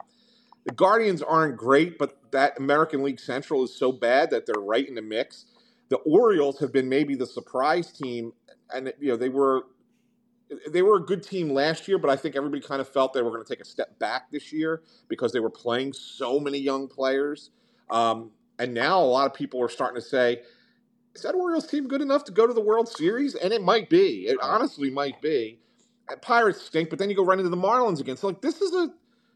the 0.64 0.72
Guardians 0.72 1.22
aren't 1.22 1.56
great, 1.56 1.98
but 1.98 2.18
that 2.32 2.58
American 2.58 3.02
League 3.02 3.20
Central 3.20 3.64
is 3.64 3.74
so 3.74 3.92
bad 3.92 4.30
that 4.30 4.46
they're 4.46 4.62
right 4.62 4.88
in 4.88 4.94
the 4.94 5.02
mix. 5.02 5.46
The 5.90 5.98
Orioles 5.98 6.60
have 6.60 6.72
been 6.72 6.88
maybe 6.88 7.14
the 7.16 7.26
surprise 7.26 7.92
team, 7.92 8.32
and 8.74 8.92
you 9.00 9.08
know 9.10 9.16
they 9.16 9.30
were 9.30 9.64
they 10.70 10.82
were 10.82 10.96
a 10.96 11.00
good 11.00 11.22
team 11.22 11.50
last 11.50 11.88
year, 11.88 11.98
but 11.98 12.10
I 12.10 12.16
think 12.16 12.36
everybody 12.36 12.62
kind 12.62 12.80
of 12.80 12.88
felt 12.88 13.12
they 13.12 13.22
were 13.22 13.30
going 13.30 13.44
to 13.44 13.48
take 13.48 13.60
a 13.60 13.66
step 13.66 13.98
back 13.98 14.30
this 14.30 14.52
year 14.52 14.82
because 15.08 15.32
they 15.32 15.40
were 15.40 15.50
playing 15.50 15.92
so 15.92 16.40
many 16.40 16.58
young 16.58 16.88
players. 16.88 17.50
Um, 17.90 18.30
and 18.58 18.74
now 18.74 19.00
a 19.00 19.04
lot 19.04 19.26
of 19.26 19.34
people 19.34 19.62
are 19.62 19.68
starting 19.68 20.00
to 20.00 20.06
say, 20.06 20.42
is 21.14 21.22
that 21.22 21.34
Orioles 21.34 21.66
team 21.66 21.88
good 21.88 22.00
enough 22.00 22.24
to 22.24 22.32
go 22.32 22.46
to 22.46 22.52
the 22.52 22.60
World 22.60 22.88
Series? 22.88 23.34
And 23.34 23.52
it 23.52 23.62
might 23.62 23.90
be. 23.90 24.26
It 24.26 24.38
honestly 24.42 24.90
might 24.90 25.20
be. 25.20 25.60
Pirates 26.22 26.62
stink, 26.62 26.90
but 26.90 26.98
then 26.98 27.10
you 27.10 27.16
go 27.16 27.24
right 27.24 27.38
into 27.38 27.50
the 27.50 27.56
Marlins 27.56 28.00
again. 28.00 28.16
So 28.16 28.28
like 28.28 28.40
this 28.40 28.62
is 28.62 28.72
a 28.74 28.90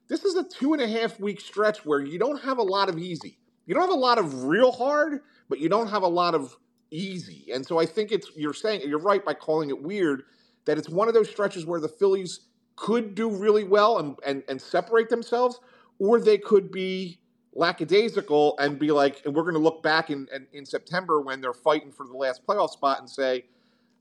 this 0.08 0.24
is 0.24 0.36
a 0.36 0.44
two 0.44 0.72
and 0.72 0.80
a 0.80 0.88
half 0.88 1.20
week 1.20 1.40
stretch 1.40 1.84
where 1.84 2.00
you 2.00 2.18
don't 2.18 2.40
have 2.42 2.58
a 2.58 2.62
lot 2.62 2.88
of 2.88 2.98
easy. 2.98 3.38
You 3.66 3.74
don't 3.74 3.82
have 3.82 3.90
a 3.90 3.94
lot 3.94 4.18
of 4.18 4.44
real 4.44 4.72
hard, 4.72 5.20
but 5.48 5.58
you 5.58 5.68
don't 5.68 5.88
have 5.88 6.02
a 6.02 6.08
lot 6.08 6.34
of 6.34 6.56
easy. 6.90 7.46
And 7.52 7.64
so 7.66 7.78
I 7.78 7.86
think 7.86 8.10
it's 8.10 8.30
you're 8.36 8.54
saying 8.54 8.82
you're 8.86 8.98
right 8.98 9.24
by 9.24 9.34
calling 9.34 9.68
it 9.68 9.82
weird 9.82 10.22
that 10.64 10.78
it's 10.78 10.88
one 10.88 11.08
of 11.08 11.14
those 11.14 11.30
stretches 11.30 11.66
where 11.66 11.80
the 11.80 11.88
Phillies 11.88 12.40
could 12.76 13.14
do 13.14 13.30
really 13.30 13.64
well 13.64 13.98
and, 13.98 14.16
and, 14.24 14.42
and 14.48 14.60
separate 14.60 15.08
themselves, 15.08 15.60
or 15.98 16.20
they 16.20 16.38
could 16.38 16.70
be 16.70 17.18
lackadaisical 17.54 18.56
and 18.58 18.78
be 18.78 18.90
like, 18.90 19.22
and 19.24 19.34
we're 19.34 19.42
going 19.42 19.54
to 19.54 19.60
look 19.60 19.82
back 19.82 20.10
in, 20.10 20.26
in, 20.34 20.46
in 20.52 20.66
September 20.66 21.20
when 21.20 21.40
they're 21.40 21.52
fighting 21.52 21.92
for 21.92 22.06
the 22.06 22.14
last 22.14 22.46
playoff 22.46 22.70
spot 22.70 22.98
and 22.98 23.08
say, 23.08 23.44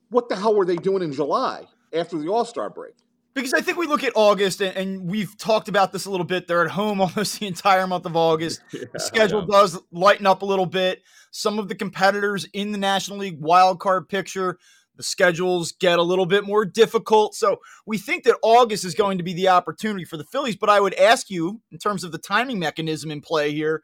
what 0.09 0.29
the 0.29 0.35
hell 0.35 0.55
were 0.55 0.65
they 0.65 0.75
doing 0.75 1.03
in 1.03 1.11
July 1.11 1.65
after 1.93 2.17
the 2.17 2.27
All 2.27 2.45
Star 2.45 2.69
break? 2.69 2.93
Because 3.33 3.53
I 3.53 3.61
think 3.61 3.77
we 3.77 3.87
look 3.87 4.03
at 4.03 4.11
August, 4.15 4.61
and, 4.61 4.75
and, 4.75 5.09
we've 5.09 5.37
talked 5.37 5.69
about 5.69 5.93
this 5.93 6.05
a 6.05 6.11
little 6.11 6.25
bit. 6.25 6.47
They're 6.47 6.65
at 6.65 6.71
home 6.71 6.99
almost 7.01 7.39
the 7.39 7.47
entire 7.47 7.87
month 7.87 8.05
of 8.05 8.15
August. 8.15 8.61
Yeah, 8.73 8.85
the 8.91 8.99
schedule 8.99 9.45
does 9.45 9.79
lighten 9.91 10.25
up 10.25 10.41
a 10.41 10.45
little 10.45 10.65
bit. 10.65 11.01
Some 11.31 11.59
of 11.59 11.69
the 11.69 11.75
competitors 11.75 12.45
in 12.51 12.73
the 12.73 12.77
National 12.77 13.19
League 13.19 13.39
wild 13.39 13.79
card 13.79 14.09
picture 14.09 14.59
the 15.01 15.05
schedules 15.05 15.71
get 15.71 15.97
a 15.97 16.03
little 16.03 16.27
bit 16.27 16.45
more 16.45 16.63
difficult. 16.63 17.33
So 17.33 17.59
we 17.87 17.97
think 17.97 18.23
that 18.25 18.37
August 18.43 18.85
is 18.85 18.93
going 18.93 19.17
to 19.17 19.23
be 19.23 19.33
the 19.33 19.47
opportunity 19.47 20.05
for 20.05 20.15
the 20.15 20.23
Phillies. 20.23 20.55
But 20.55 20.69
I 20.69 20.79
would 20.79 20.93
ask 20.93 21.31
you, 21.31 21.61
in 21.71 21.79
terms 21.79 22.03
of 22.03 22.11
the 22.11 22.19
timing 22.19 22.59
mechanism 22.59 23.09
in 23.09 23.19
play 23.19 23.51
here, 23.51 23.81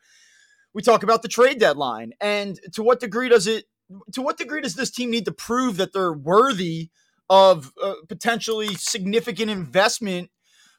we 0.76 0.84
talk 0.84 1.02
about 1.02 1.24
the 1.24 1.28
trade 1.28 1.60
deadline. 1.60 2.14
And 2.22 2.60
to 2.74 2.84
what 2.84 3.00
degree 3.00 3.30
does 3.30 3.48
it, 3.48 3.66
to 4.14 4.22
what 4.22 4.38
degree 4.38 4.62
does 4.62 4.76
this 4.76 4.92
team 4.92 5.10
need 5.10 5.26
to 5.26 5.32
prove 5.32 5.78
that 5.78 5.92
they're 5.92 6.14
worthy 6.14 6.92
of 7.32 7.74
uh, 7.82 7.96
potentially 8.08 8.76
significant 8.76 9.50
investment 9.50 10.30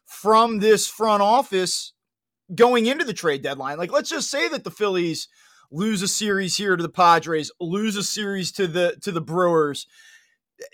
from 0.05 0.61
this 0.61 0.87
front 0.87 1.21
office 1.21 1.95
going 2.55 2.87
into 2.87 3.05
the 3.05 3.13
trade 3.13 3.43
deadline? 3.43 3.77
Like, 3.77 3.91
let's 3.91 4.11
just 4.11 4.31
say 4.31 4.47
that 4.47 4.63
the 4.63 4.71
Phillies 4.71 5.27
lose 5.73 6.01
a 6.01 6.09
series 6.09 6.57
here 6.57 6.77
to 6.77 6.83
the 6.83 6.89
Padres, 6.89 7.51
lose 7.61 7.97
a 7.97 8.05
series 8.05 8.53
to 8.53 8.69
the 8.69 8.97
to 9.03 9.11
the 9.11 9.21
Brewers 9.21 9.87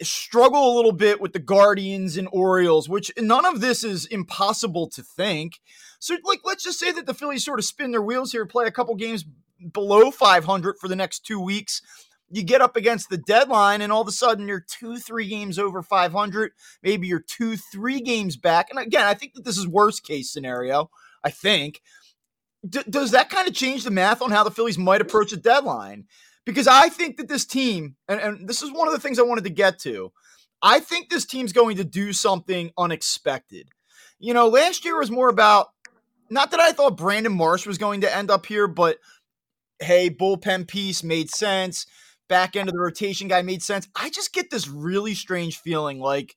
struggle 0.03 0.73
a 0.73 0.77
little 0.77 0.93
bit 0.93 1.21
with 1.21 1.33
the 1.33 1.39
Guardians 1.39 2.17
and 2.17 2.29
Orioles, 2.33 2.89
which 2.89 3.13
none 3.19 3.45
of 3.45 3.61
this 3.61 3.85
is 3.85 4.07
impossible 4.07 4.89
to 4.91 5.03
think. 5.03 5.61
So, 5.99 6.17
like, 6.25 6.41
let's 6.45 6.65
just 6.65 6.79
say 6.79 6.93
that 6.93 7.07
the 7.07 7.15
Phillies 7.15 7.45
sort 7.45 7.59
of 7.59 7.65
spin 7.65 7.91
their 7.93 8.03
wheels 8.03 8.33
here, 8.33 8.47
play 8.47 8.67
a 8.67 8.71
couple 8.71 8.95
games 8.95 9.25
below 9.73 10.11
500 10.11 10.79
for 10.79 10.89
the 10.89 10.97
next 10.97 11.21
two 11.27 11.41
weeks. 11.41 11.83
You 12.31 12.43
get 12.43 12.61
up 12.61 12.77
against 12.77 13.11
the 13.11 13.19
deadline, 13.19 13.81
and 13.81 13.93
all 13.93 14.03
of 14.03 14.09
a 14.09 14.13
sudden 14.13 14.49
you're 14.49 14.65
two, 14.67 14.99
three 14.99 15.29
games 15.29 15.59
over 15.59 15.83
500. 15.83 16.53
Maybe 16.83 17.07
you're 17.07 17.21
two, 17.21 17.57
three 17.57 18.01
games 18.01 18.37
back. 18.37 18.71
And 18.71 18.79
again, 18.79 19.07
I 19.07 19.15
think 19.15 19.35
that 19.35 19.45
this 19.45 19.59
is 19.59 19.69
worst 19.69 20.05
case 20.05 20.31
scenario. 20.31 20.91
I 21.23 21.31
think. 21.31 21.81
D- 22.67 22.83
does 22.89 23.11
that 23.11 23.29
kind 23.29 23.47
of 23.47 23.55
change 23.55 23.85
the 23.85 23.91
math 23.91 24.23
on 24.23 24.31
how 24.31 24.43
the 24.43 24.51
Phillies 24.51 24.79
might 24.79 25.03
approach 25.03 25.33
a 25.33 25.37
deadline? 25.37 26.07
Because 26.45 26.67
I 26.67 26.89
think 26.89 27.17
that 27.17 27.29
this 27.29 27.45
team, 27.45 27.97
and, 28.09 28.21
and 28.21 28.49
this 28.49 28.63
is 28.63 28.73
one 28.73 28.89
of 28.89 28.95
the 28.95 29.01
things 29.01 29.19
I 29.19 29.23
wanted 29.23 29.45
to 29.45 29.51
get 29.51 29.79
to, 29.81 30.13
I 30.63 30.81
think 30.81 31.09
this 31.09 31.25
team's 31.25 31.53
going 31.53 31.77
to 31.77 31.85
do 31.85 32.13
something 32.13 32.71
unexpected. 32.79 33.69
You 34.19 34.35
know, 34.35 34.49
last 34.49 34.85
year 34.85 34.99
was 34.99 35.11
more 35.11 35.29
about 35.29 35.69
not 36.31 36.51
that 36.51 36.61
I 36.61 36.73
thought 36.73 36.97
Brandon 36.97 37.37
Marsh 37.37 37.67
was 37.67 37.79
going 37.79 38.01
to 38.03 38.15
end 38.15 38.31
up 38.31 38.47
here, 38.47 38.67
but 38.67 38.99
hey, 39.81 40.11
bullpen 40.11 40.67
piece 40.67 41.03
made 41.03 41.31
sense. 41.31 41.87
Back 42.29 42.57
end 42.57 42.69
of 42.69 42.75
the 42.75 42.81
rotation 42.81 43.29
guy 43.29 43.43
made 43.43 43.63
sense. 43.63 43.87
I 43.95 44.09
just 44.09 44.33
get 44.33 44.51
this 44.51 44.67
really 44.67 45.15
strange 45.15 45.59
feeling 45.59 46.01
like 46.01 46.37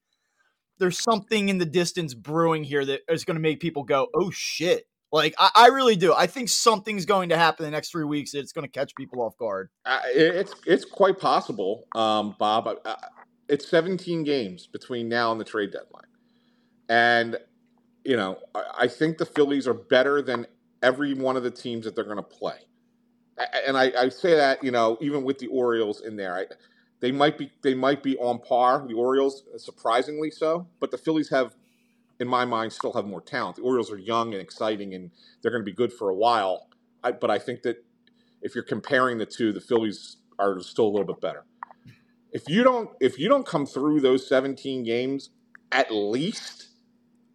there's 0.79 0.99
something 0.99 1.49
in 1.49 1.57
the 1.57 1.65
distance 1.65 2.13
brewing 2.13 2.63
here 2.63 2.85
that 2.85 3.01
is 3.09 3.23
going 3.23 3.35
to 3.35 3.41
make 3.41 3.59
people 3.59 3.83
go, 3.83 4.07
oh 4.13 4.29
shit. 4.31 4.85
Like 5.11 5.35
I, 5.39 5.49
I, 5.55 5.67
really 5.67 5.95
do. 5.95 6.13
I 6.13 6.27
think 6.27 6.49
something's 6.49 7.05
going 7.05 7.29
to 7.29 7.37
happen 7.37 7.65
in 7.65 7.71
the 7.71 7.75
next 7.75 7.91
three 7.91 8.03
weeks. 8.03 8.33
It's 8.33 8.51
going 8.51 8.67
to 8.67 8.71
catch 8.71 8.93
people 8.95 9.21
off 9.21 9.37
guard. 9.37 9.69
Uh, 9.85 10.01
it's 10.07 10.53
it's 10.65 10.83
quite 10.83 11.17
possible, 11.17 11.85
um, 11.95 12.35
Bob. 12.37 12.67
Uh, 12.83 12.95
it's 13.47 13.69
17 13.69 14.23
games 14.23 14.67
between 14.67 15.07
now 15.07 15.31
and 15.31 15.39
the 15.39 15.45
trade 15.45 15.71
deadline, 15.71 16.07
and 16.89 17.37
you 18.03 18.17
know 18.17 18.37
I, 18.53 18.63
I 18.79 18.87
think 18.87 19.17
the 19.17 19.25
Phillies 19.25 19.65
are 19.65 19.73
better 19.73 20.21
than 20.21 20.45
every 20.83 21.13
one 21.13 21.37
of 21.37 21.43
the 21.43 21.51
teams 21.51 21.85
that 21.85 21.95
they're 21.95 22.03
going 22.03 22.17
to 22.17 22.23
play. 22.23 22.57
And 23.65 23.77
I, 23.77 23.91
I, 23.97 24.09
say 24.09 24.35
that 24.35 24.61
you 24.63 24.71
know 24.71 24.97
even 24.99 25.23
with 25.23 25.39
the 25.39 25.47
Orioles 25.47 26.01
in 26.01 26.17
there, 26.17 26.35
I, 26.35 26.45
they 26.99 27.13
might 27.13 27.37
be 27.37 27.49
they 27.61 27.75
might 27.75 28.03
be 28.03 28.17
on 28.17 28.39
par. 28.39 28.85
The 28.85 28.95
Orioles, 28.95 29.43
surprisingly 29.55 30.31
so, 30.31 30.67
but 30.81 30.91
the 30.91 30.97
Phillies 30.97 31.29
have 31.29 31.55
in 32.19 32.27
my 32.27 32.45
mind, 32.45 32.73
still 32.73 32.93
have 32.93 33.05
more 33.05 33.21
talent. 33.21 33.57
The 33.57 33.61
Orioles 33.61 33.91
are 33.91 33.97
young 33.97 34.33
and 34.33 34.41
exciting, 34.41 34.93
and 34.93 35.11
they're 35.41 35.51
going 35.51 35.63
to 35.63 35.69
be 35.69 35.75
good 35.75 35.93
for 35.93 36.09
a 36.09 36.15
while. 36.15 36.69
I, 37.03 37.11
but 37.11 37.29
I 37.29 37.39
think 37.39 37.61
that 37.63 37.83
if 38.41 38.55
you're 38.55 38.63
comparing 38.63 39.17
the 39.17 39.25
two, 39.25 39.51
the 39.51 39.61
Phillies 39.61 40.17
are 40.39 40.59
still 40.61 40.85
a 40.85 40.91
little 40.91 41.05
bit 41.05 41.21
better. 41.21 41.45
If 42.31 42.43
you 42.47 42.63
don't, 42.63 42.89
if 42.99 43.17
you 43.17 43.29
don't 43.29 43.45
come 43.45 43.65
through 43.65 44.01
those 44.01 44.27
17 44.27 44.83
games 44.83 45.29
at 45.71 45.91
least 45.91 46.69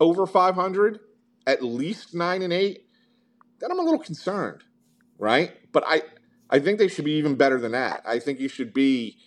over 0.01 0.27
500, 0.27 1.01
at 1.47 1.63
least 1.63 2.15
nine 2.15 2.43
and 2.43 2.53
eight, 2.53 2.87
then 3.61 3.71
I'm 3.71 3.79
a 3.79 3.83
little 3.83 3.99
concerned, 3.99 4.63
right? 5.19 5.53
But 5.73 5.85
I, 5.87 6.03
I 6.51 6.59
think 6.59 6.79
they 6.79 6.89
should 6.89 7.05
be 7.05 7.13
even 7.13 7.37
better 7.37 7.59
than 7.59 7.73
that. 7.73 8.03
I 8.05 8.19
think 8.19 8.41
you 8.41 8.49
should 8.49 8.73
be 8.75 9.19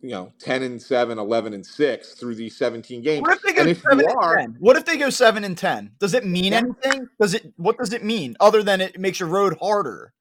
you 0.00 0.10
know 0.10 0.32
10 0.40 0.62
and 0.62 0.80
7 0.80 1.18
11 1.18 1.54
and 1.54 1.64
6 1.64 2.14
through 2.14 2.34
these 2.34 2.56
17 2.56 3.02
games. 3.02 3.22
What 3.22 3.36
if 3.36 3.42
they 3.42 3.52
go 3.52 3.60
and 3.62 3.70
if 3.70 3.80
7 3.80 3.98
you 3.98 4.08
are, 4.08 4.36
10? 4.36 4.56
what 4.60 4.76
if 4.76 4.84
they 4.84 4.96
go 4.96 5.10
7 5.10 5.44
and 5.44 5.56
10 5.56 5.92
does 5.98 6.14
it 6.14 6.24
mean 6.24 6.52
yeah. 6.52 6.58
anything? 6.58 7.08
Does 7.20 7.34
it 7.34 7.52
what 7.56 7.78
does 7.78 7.92
it 7.92 8.04
mean 8.04 8.36
other 8.40 8.62
than 8.62 8.80
it 8.80 8.98
makes 9.00 9.20
your 9.20 9.28
road 9.28 9.56
harder? 9.60 10.12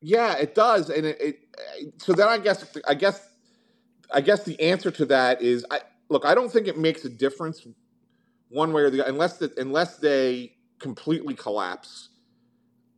Yeah 0.00 0.36
it 0.36 0.54
does 0.54 0.90
and 0.90 1.06
it, 1.06 1.20
it 1.20 1.38
so 1.98 2.12
then 2.12 2.28
i 2.28 2.38
guess 2.38 2.64
i 2.86 2.94
guess 2.94 3.28
i 4.12 4.20
guess 4.20 4.44
the 4.44 4.60
answer 4.60 4.90
to 4.90 5.04
that 5.06 5.42
is 5.42 5.66
i 5.70 5.80
look 6.08 6.24
i 6.24 6.34
don't 6.34 6.52
think 6.52 6.68
it 6.68 6.78
makes 6.78 7.04
a 7.04 7.08
difference 7.08 7.66
one 8.48 8.72
way 8.72 8.82
or 8.82 8.90
the 8.90 9.02
other 9.02 9.10
unless 9.10 9.38
the, 9.38 9.52
unless 9.56 9.96
they 9.96 10.54
completely 10.78 11.34
collapse 11.34 12.10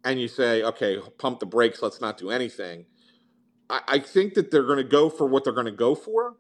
and 0.05 0.21
you 0.21 0.29
say 0.29 0.63
okay 0.63 0.99
pump 1.19 1.41
the 1.41 1.47
brakes 1.47 1.83
let's 1.83 2.01
not 2.01 2.19
do 2.19 2.31
anything 2.31 2.85
I, 3.71 3.81
I 3.89 3.99
think 4.01 4.35
that 4.35 4.51
they're 4.51 4.67
going 4.67 4.79
to 4.79 4.85
go 4.85 5.09
for 5.09 5.27
what 5.27 5.45
they're 5.45 5.53
going 5.53 5.67
to 5.67 5.73
go 5.73 5.95
for. 5.95 6.37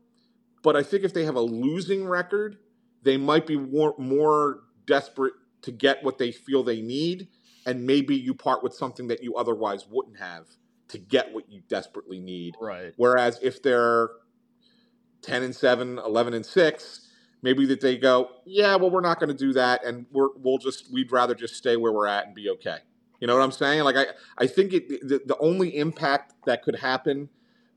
But 0.63 0.77
I 0.77 0.83
think 0.83 1.05
if 1.05 1.15
they 1.15 1.25
have 1.25 1.37
a 1.37 1.41
losing 1.41 2.07
record, 2.07 2.59
they 3.03 3.17
might 3.17 3.47
be 3.47 3.57
more, 3.57 3.95
more 3.97 4.61
desperate 4.87 5.33
to 5.63 5.73
get 5.73 6.03
what 6.03 6.19
they 6.19 6.33
feel 6.33 6.63
they 6.63 6.83
need. 6.83 7.29
And 7.65 7.87
maybe 7.87 8.17
you 8.17 8.35
part 8.35 8.63
with 8.63 8.75
something 8.75 9.09
that 9.09 9.23
you 9.23 9.37
otherwise 9.37 9.87
wouldn't 9.89 10.19
have 10.19 10.47
to 10.89 10.99
get 10.99 11.33
what 11.33 11.51
you 11.51 11.63
desperately 11.69 12.19
need. 12.19 12.57
Right. 12.61 12.93
Whereas 12.97 13.39
if 13.43 13.63
they're 13.63 14.11
10 15.23 15.43
and 15.43 15.55
7, 15.55 15.99
11 15.99 16.35
and 16.35 16.45
6, 16.45 17.09
maybe 17.43 17.67
that 17.67 17.81
they 17.81 17.97
go, 17.97 18.31
yeah, 18.45 18.77
well, 18.77 18.91
we're 18.91 19.01
not 19.01 19.21
going 19.21 19.29
to 19.29 19.35
do 19.35 19.53
that. 19.53 19.85
And 19.85 20.07
we're, 20.11 20.29
we'll 20.37 20.59
just, 20.59 20.93
we'd 20.93 21.13
rather 21.13 21.35
just 21.35 21.55
stay 21.55 21.77
where 21.77 21.93
we're 21.93 22.07
at 22.07 22.27
and 22.27 22.35
be 22.35 22.51
okay. 22.51 22.79
You 23.21 23.27
know 23.27 23.35
what 23.35 23.43
I'm 23.43 23.53
saying? 23.53 23.85
Like 23.85 23.97
I, 23.97 24.07
I 24.39 24.47
think 24.47 24.73
it, 24.73 24.89
the, 24.89 25.21
the 25.25 25.39
only 25.39 25.77
impact 25.77 26.35
that 26.47 26.63
could 26.63 26.77
happen 26.77 27.29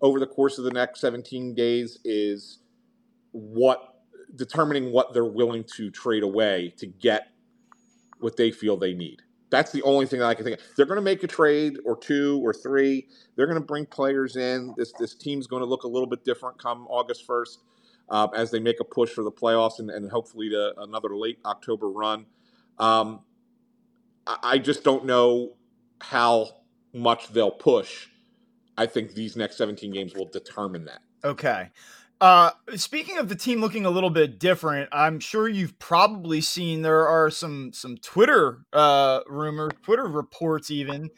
over 0.02 0.20
the 0.20 0.28
course 0.28 0.58
of 0.58 0.64
the 0.64 0.72
next 0.72 1.02
17 1.02 1.54
days 1.54 2.00
is 2.04 2.60
what 3.32 3.96
determining 4.36 4.92
what 4.92 5.14
they're 5.14 5.26
willing 5.26 5.64
to 5.76 5.92
trade 5.92 6.24
away 6.24 6.74
to 6.78 6.88
get 6.88 7.28
what 8.20 8.38
they 8.38 8.52
feel 8.52 8.78
they 8.78 8.94
need. 8.94 9.22
That's 9.50 9.72
the 9.72 9.84
only 9.84 10.08
thing 10.08 10.20
that 10.22 10.26
I 10.26 10.34
can 10.34 10.46
think 10.46 10.60
of. 10.60 10.66
They're 10.76 10.88
going 10.88 10.98
to 10.98 11.04
make 11.04 11.22
a 11.24 11.28
trade 11.28 11.78
or 11.86 11.96
two 11.96 12.42
or 12.44 12.54
three. 12.54 13.08
They're 13.36 13.46
going 13.46 13.60
to 13.60 13.66
bring 13.66 13.86
players 13.86 14.36
in. 14.36 14.74
This 14.78 14.92
this 14.98 15.14
team's 15.14 15.46
going 15.46 15.62
to 15.62 15.68
look 15.68 15.84
a 15.84 15.88
little 15.88 16.08
bit 16.08 16.24
different 16.24 16.58
come 16.58 16.88
August 16.88 17.28
1st 17.28 17.58
um, 18.10 18.30
as 18.36 18.50
they 18.50 18.60
make 18.60 18.80
a 18.80 18.84
push 18.84 19.12
for 19.12 19.24
the 19.24 19.32
playoffs 19.32 19.78
and, 19.78 19.92
and 19.92 20.10
hopefully 20.10 20.50
to 20.50 20.74
another 20.80 21.16
late 21.16 21.38
October 21.46 21.90
run. 21.90 22.26
Um, 22.80 23.20
I 24.26 24.58
just 24.58 24.84
don't 24.84 25.06
know 25.06 25.54
how 26.02 26.50
much 26.94 27.30
they'll 27.30 27.52
push. 27.52 28.08
I 28.78 28.86
think 28.86 29.14
these 29.14 29.36
next 29.36 29.58
17 29.58 29.92
games 29.92 30.14
will 30.14 30.30
determine 30.30 30.86
that. 30.86 31.02
Okay. 31.24 31.70
Uh, 32.22 32.52
speaking 32.76 33.18
of 33.18 33.28
the 33.28 33.36
team 33.36 33.60
looking 33.60 33.86
a 33.86 33.90
little 33.90 34.10
bit 34.10 34.40
different, 34.40 34.90
I'm 34.92 35.20
sure 35.20 35.48
you've 35.48 35.78
probably 35.78 36.40
seen 36.40 36.82
there 36.82 37.08
are 37.08 37.30
some 37.30 37.74
some 37.74 37.98
Twitter 37.98 38.60
uh, 38.72 39.22
rumors, 39.28 39.74
Twitter 39.82 40.08
reports, 40.08 40.72
even, 40.72 41.10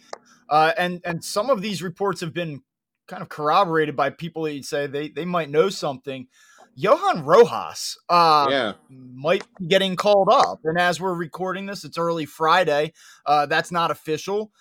uh, 0.50 0.72
and 0.78 1.02
and 1.06 1.24
some 1.24 1.52
of 1.52 1.62
these 1.62 1.84
reports 1.84 2.22
have 2.22 2.34
been 2.34 2.64
kind 3.08 3.22
of 3.22 3.30
corroborated 3.30 3.96
by 3.96 4.10
people 4.10 4.44
that 4.44 4.54
you'd 4.56 4.66
say 4.66 4.88
they 4.88 5.10
they 5.10 5.26
might 5.26 5.52
know 5.52 5.70
something. 5.70 6.28
Johan 6.76 7.24
Rojas, 7.24 7.98
uh, 8.10 8.48
yeah, 8.50 8.74
might 8.90 9.44
be 9.58 9.68
getting 9.68 9.96
called 9.96 10.30
up, 10.32 10.60
and 10.64 10.78
as 10.78 11.00
we're 11.00 11.14
recording 11.14 11.66
this, 11.66 11.84
it's 11.84 11.98
early 11.98 12.26
Friday. 12.26 12.94
Uh, 13.26 13.46
that's 13.46 13.72
not 13.72 13.92
official, 13.92 14.52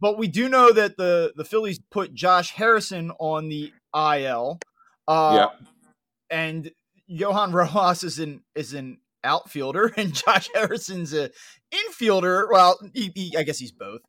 but 0.00 0.18
we 0.18 0.28
do 0.28 0.48
know 0.48 0.72
that 0.72 0.96
the 0.96 1.32
the 1.34 1.44
Phillies 1.44 1.80
put 1.90 2.14
Josh 2.14 2.52
Harrison 2.52 3.10
on 3.18 3.48
the 3.48 3.72
IL. 3.94 4.60
Uh, 5.08 5.50
yeah 5.50 5.66
and 6.32 6.72
Johan 7.06 7.52
Rojas 7.52 8.02
is 8.02 8.18
an 8.18 8.42
is 8.56 8.72
an 8.72 8.98
outfielder, 9.22 9.92
and 9.96 10.12
Josh 10.12 10.48
Harrison's 10.54 11.12
a 11.12 11.30
infielder. 11.72 12.46
Well, 12.50 12.80
he, 12.92 13.12
he, 13.14 13.36
I 13.36 13.44
guess 13.44 13.58
he's 13.58 13.70
both. 13.70 14.00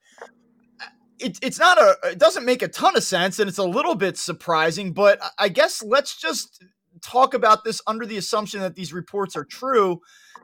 It, 1.20 1.38
it's 1.43 1.60
not 1.60 1.77
a. 1.77 1.98
It 2.05 2.17
doesn't 2.17 2.46
make 2.46 2.63
a 2.63 2.67
ton 2.67 2.96
of 2.96 3.03
sense, 3.03 3.38
and 3.38 3.48
it's 3.48 3.60
a 3.60 3.63
little 3.63 3.96
bit 3.96 4.17
surprising. 4.17 4.93
But 4.93 5.22
I 5.38 5.50
guess 5.50 5.84
let's 5.84 6.20
just 6.20 6.63
talk 7.03 7.33
about 7.33 7.63
this 7.63 7.81
under 7.88 8.05
the 8.05 8.17
assumption 8.17 8.62
that 8.62 8.75
these 8.75 8.93
reports 8.93 9.36
are 9.36 9.45
true. 9.45 10.01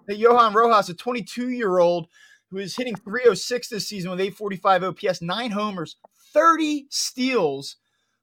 That 0.07 0.17
Johan 0.17 0.53
Rojas, 0.53 0.89
a 0.89 0.93
22 0.93 1.49
year 1.49 1.79
old 1.79 2.07
who 2.51 2.57
is 2.57 2.75
hitting 2.75 2.95
306 2.95 3.69
this 3.69 3.87
season 3.87 4.09
with 4.09 4.19
845 4.19 4.83
OPS, 4.83 5.21
nine 5.21 5.51
homers, 5.51 5.97
30 6.33 6.87
steals 6.89 7.77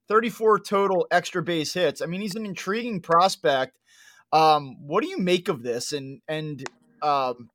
34 0.09 0.61
total 0.61 1.07
extra 1.11 1.43
base 1.43 1.75
hits. 1.75 2.01
I 2.01 2.07
mean, 2.07 2.21
he's 2.21 2.37
an 2.37 2.47
intriguing 2.47 3.01
prospect. 3.01 3.79
Um, 4.33 4.77
what 4.87 5.03
do 5.03 5.09
you 5.09 5.19
make 5.19 5.49
of 5.49 5.63
this? 5.63 5.93
And 5.93 6.21
and 6.29 6.65
um, 7.03 7.51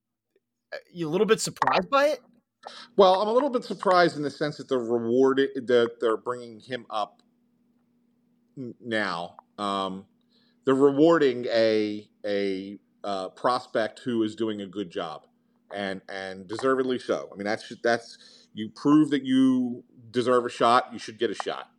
you 0.93 1.07
a 1.07 1.11
little 1.11 1.27
bit 1.27 1.41
surprised 1.41 1.89
by 1.89 2.07
it? 2.07 2.19
Well, 2.95 3.21
I'm 3.21 3.27
a 3.27 3.33
little 3.33 3.49
bit 3.49 3.63
surprised 3.63 4.17
in 4.17 4.23
the 4.23 4.29
sense 4.29 4.57
that 4.57 4.69
they're 4.69 4.79
that 4.79 5.91
they're 5.99 6.17
bringing 6.17 6.59
him 6.59 6.85
up 6.89 7.21
now. 8.79 9.35
Um, 9.57 10.05
they're 10.65 10.75
rewarding 10.75 11.45
a 11.51 12.07
a 12.25 12.79
uh, 13.03 13.29
prospect 13.29 13.99
who 13.99 14.23
is 14.23 14.35
doing 14.35 14.61
a 14.61 14.67
good 14.67 14.89
job, 14.89 15.25
and 15.73 16.01
and 16.09 16.47
deservedly 16.47 16.99
so. 16.99 17.29
I 17.31 17.35
mean, 17.35 17.45
that's 17.45 17.71
that's 17.83 18.47
you 18.53 18.69
prove 18.69 19.09
that 19.11 19.23
you 19.23 19.83
deserve 20.11 20.45
a 20.45 20.49
shot. 20.49 20.89
You 20.91 20.99
should 20.99 21.17
get 21.17 21.31
a 21.31 21.35
shot. 21.35 21.69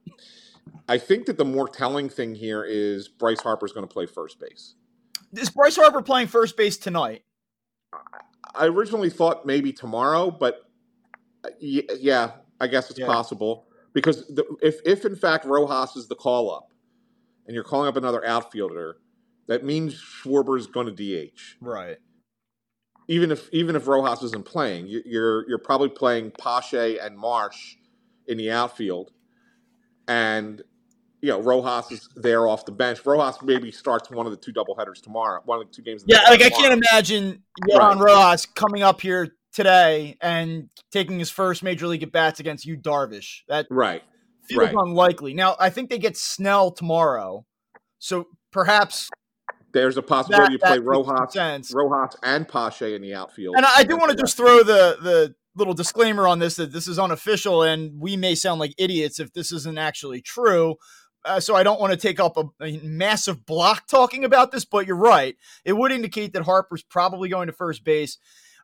I 0.89 0.99
think 0.99 1.27
that 1.27 1.39
the 1.39 1.45
more 1.45 1.69
telling 1.69 2.09
thing 2.09 2.35
here 2.35 2.65
is 2.65 3.09
Bryce 3.09 3.41
Harper's 3.41 3.73
going 3.73 3.87
to 3.87 3.93
play 3.93 4.07
first 4.07 4.39
base. 4.39 4.75
Is 5.35 5.51
Bryce 5.51 5.77
Harper 5.77 6.03
playing 6.03 6.29
first 6.29 6.57
base 6.57 6.77
tonight? 6.77 7.25
I 8.55 8.67
originally 8.67 9.11
thought 9.11 9.47
maybe 9.47 9.73
tomorrow, 9.73 10.31
but 10.31 10.69
uh, 11.45 11.51
yeah, 11.59 12.33
I 12.61 12.67
guess 12.67 12.91
it's 12.91 12.99
yeah. 12.99 13.07
possible 13.07 13.67
because 13.93 14.27
the, 14.29 14.45
if 14.61 14.81
if 14.85 15.05
in 15.05 15.17
fact 15.17 15.45
Rojas 15.45 15.97
is 15.97 16.09
the 16.09 16.15
call 16.15 16.55
up, 16.55 16.72
and 17.47 17.55
you're 17.55 17.65
calling 17.65 17.89
up 17.89 17.97
another 17.97 18.25
outfielder, 18.25 18.97
that 19.49 19.65
means 19.65 19.95
Schwarber 19.95 20.59
is 20.59 20.67
going 20.67 20.95
to 20.95 21.31
DH. 21.31 21.57
Right. 21.61 21.99
Even 23.09 23.31
if 23.31 23.53
even 23.53 23.77
if 23.77 23.87
Rojas 23.87 24.23
isn't 24.23 24.45
playing, 24.45 24.87
you're 24.87 25.49
you're 25.49 25.59
probably 25.59 25.89
playing 25.89 26.33
Pache 26.39 26.99
and 26.99 27.19
Marsh 27.19 27.77
in 28.27 28.39
the 28.39 28.51
outfield 28.51 29.11
and 30.09 30.63
you 31.21 31.29
know 31.29 31.41
Rojas 31.41 31.91
is 31.91 32.09
there 32.17 32.47
off 32.47 32.65
the 32.65 32.73
bench. 32.73 33.05
Rojas 33.05 33.41
maybe 33.43 33.71
starts 33.71 34.11
one 34.11 34.27
of 34.27 34.33
the 34.33 34.39
two 34.39 34.53
doubleheaders 34.53 35.03
tomorrow, 35.03 35.41
one 35.45 35.61
of 35.61 35.67
the 35.67 35.73
two 35.73 35.83
games. 35.83 36.05
Yeah, 36.07 36.23
like 36.29 36.41
tomorrow. 36.41 36.47
I 36.47 36.61
can't 36.61 36.85
imagine 36.85 37.43
Johan 37.69 37.99
right. 37.99 38.15
Rojas 38.15 38.47
coming 38.47 38.83
up 38.83 39.01
here 39.01 39.37
today 39.53 40.17
and 40.21 40.69
taking 40.91 41.19
his 41.19 41.31
first 41.31 41.63
major 41.63 41.87
league 41.87 42.03
at 42.03 42.13
bats 42.13 42.41
against 42.41 42.67
Yu 42.67 42.77
Darvish. 42.77 43.41
That 43.49 43.67
right 43.71 44.03
feels 44.45 44.67
right. 44.67 44.75
unlikely. 44.75 45.35
Now 45.35 45.57
I 45.59 45.71
think 45.71 45.91
they 45.91 45.99
get 45.99 46.17
Snell 46.17 46.71
tomorrow, 46.71 47.47
so 47.99 48.27
perhaps 48.51 49.09
there's 49.73 49.97
a 49.97 50.03
possibility 50.03 50.45
that, 50.45 50.53
you 50.53 50.59
play 50.59 50.79
Rojas, 50.79 51.73
Rojas 51.73 52.17
and 52.23 52.47
Pache 52.47 52.95
in 52.95 53.03
the 53.03 53.15
outfield. 53.15 53.57
And 53.57 53.65
I, 53.65 53.79
I 53.79 53.85
do 53.85 53.97
want 53.97 54.11
to 54.11 54.17
just 54.17 54.37
throw 54.37 54.59
the 54.59 54.97
the 55.01 55.35
little 55.55 55.75
disclaimer 55.75 56.27
on 56.27 56.39
this 56.39 56.57
that 56.57 56.73
this 56.73 56.89
is 56.89 56.99
unofficial 56.99 57.63
and 57.63 58.01
we 58.01 58.17
may 58.17 58.35
sound 58.35 58.59
like 58.59 58.75
idiots 58.79 59.21
if 59.21 59.33
this 59.33 59.53
isn't 59.53 59.79
actually 59.79 60.21
true. 60.21 60.77
Uh, 61.25 61.39
so 61.39 61.55
I 61.55 61.63
don't 61.63 61.81
want 61.81 61.93
to 61.93 61.97
take 61.97 62.19
up 62.19 62.37
a, 62.37 62.45
a, 62.61 62.79
massive 62.79 63.47
block 63.47 63.87
talking 63.87 64.25
about 64.25 64.51
this, 64.51 64.65
but 64.65 64.87
you're 64.89 64.97
right. 64.97 65.37
It 65.65 65.75
would 65.75 65.93
indicate 65.93 66.33
that 66.33 66.43
Harper's 66.43 66.83
probably 66.83 67.29
going 67.29 67.47
to 67.47 67.53
first 67.53 67.85
base. 67.85 68.19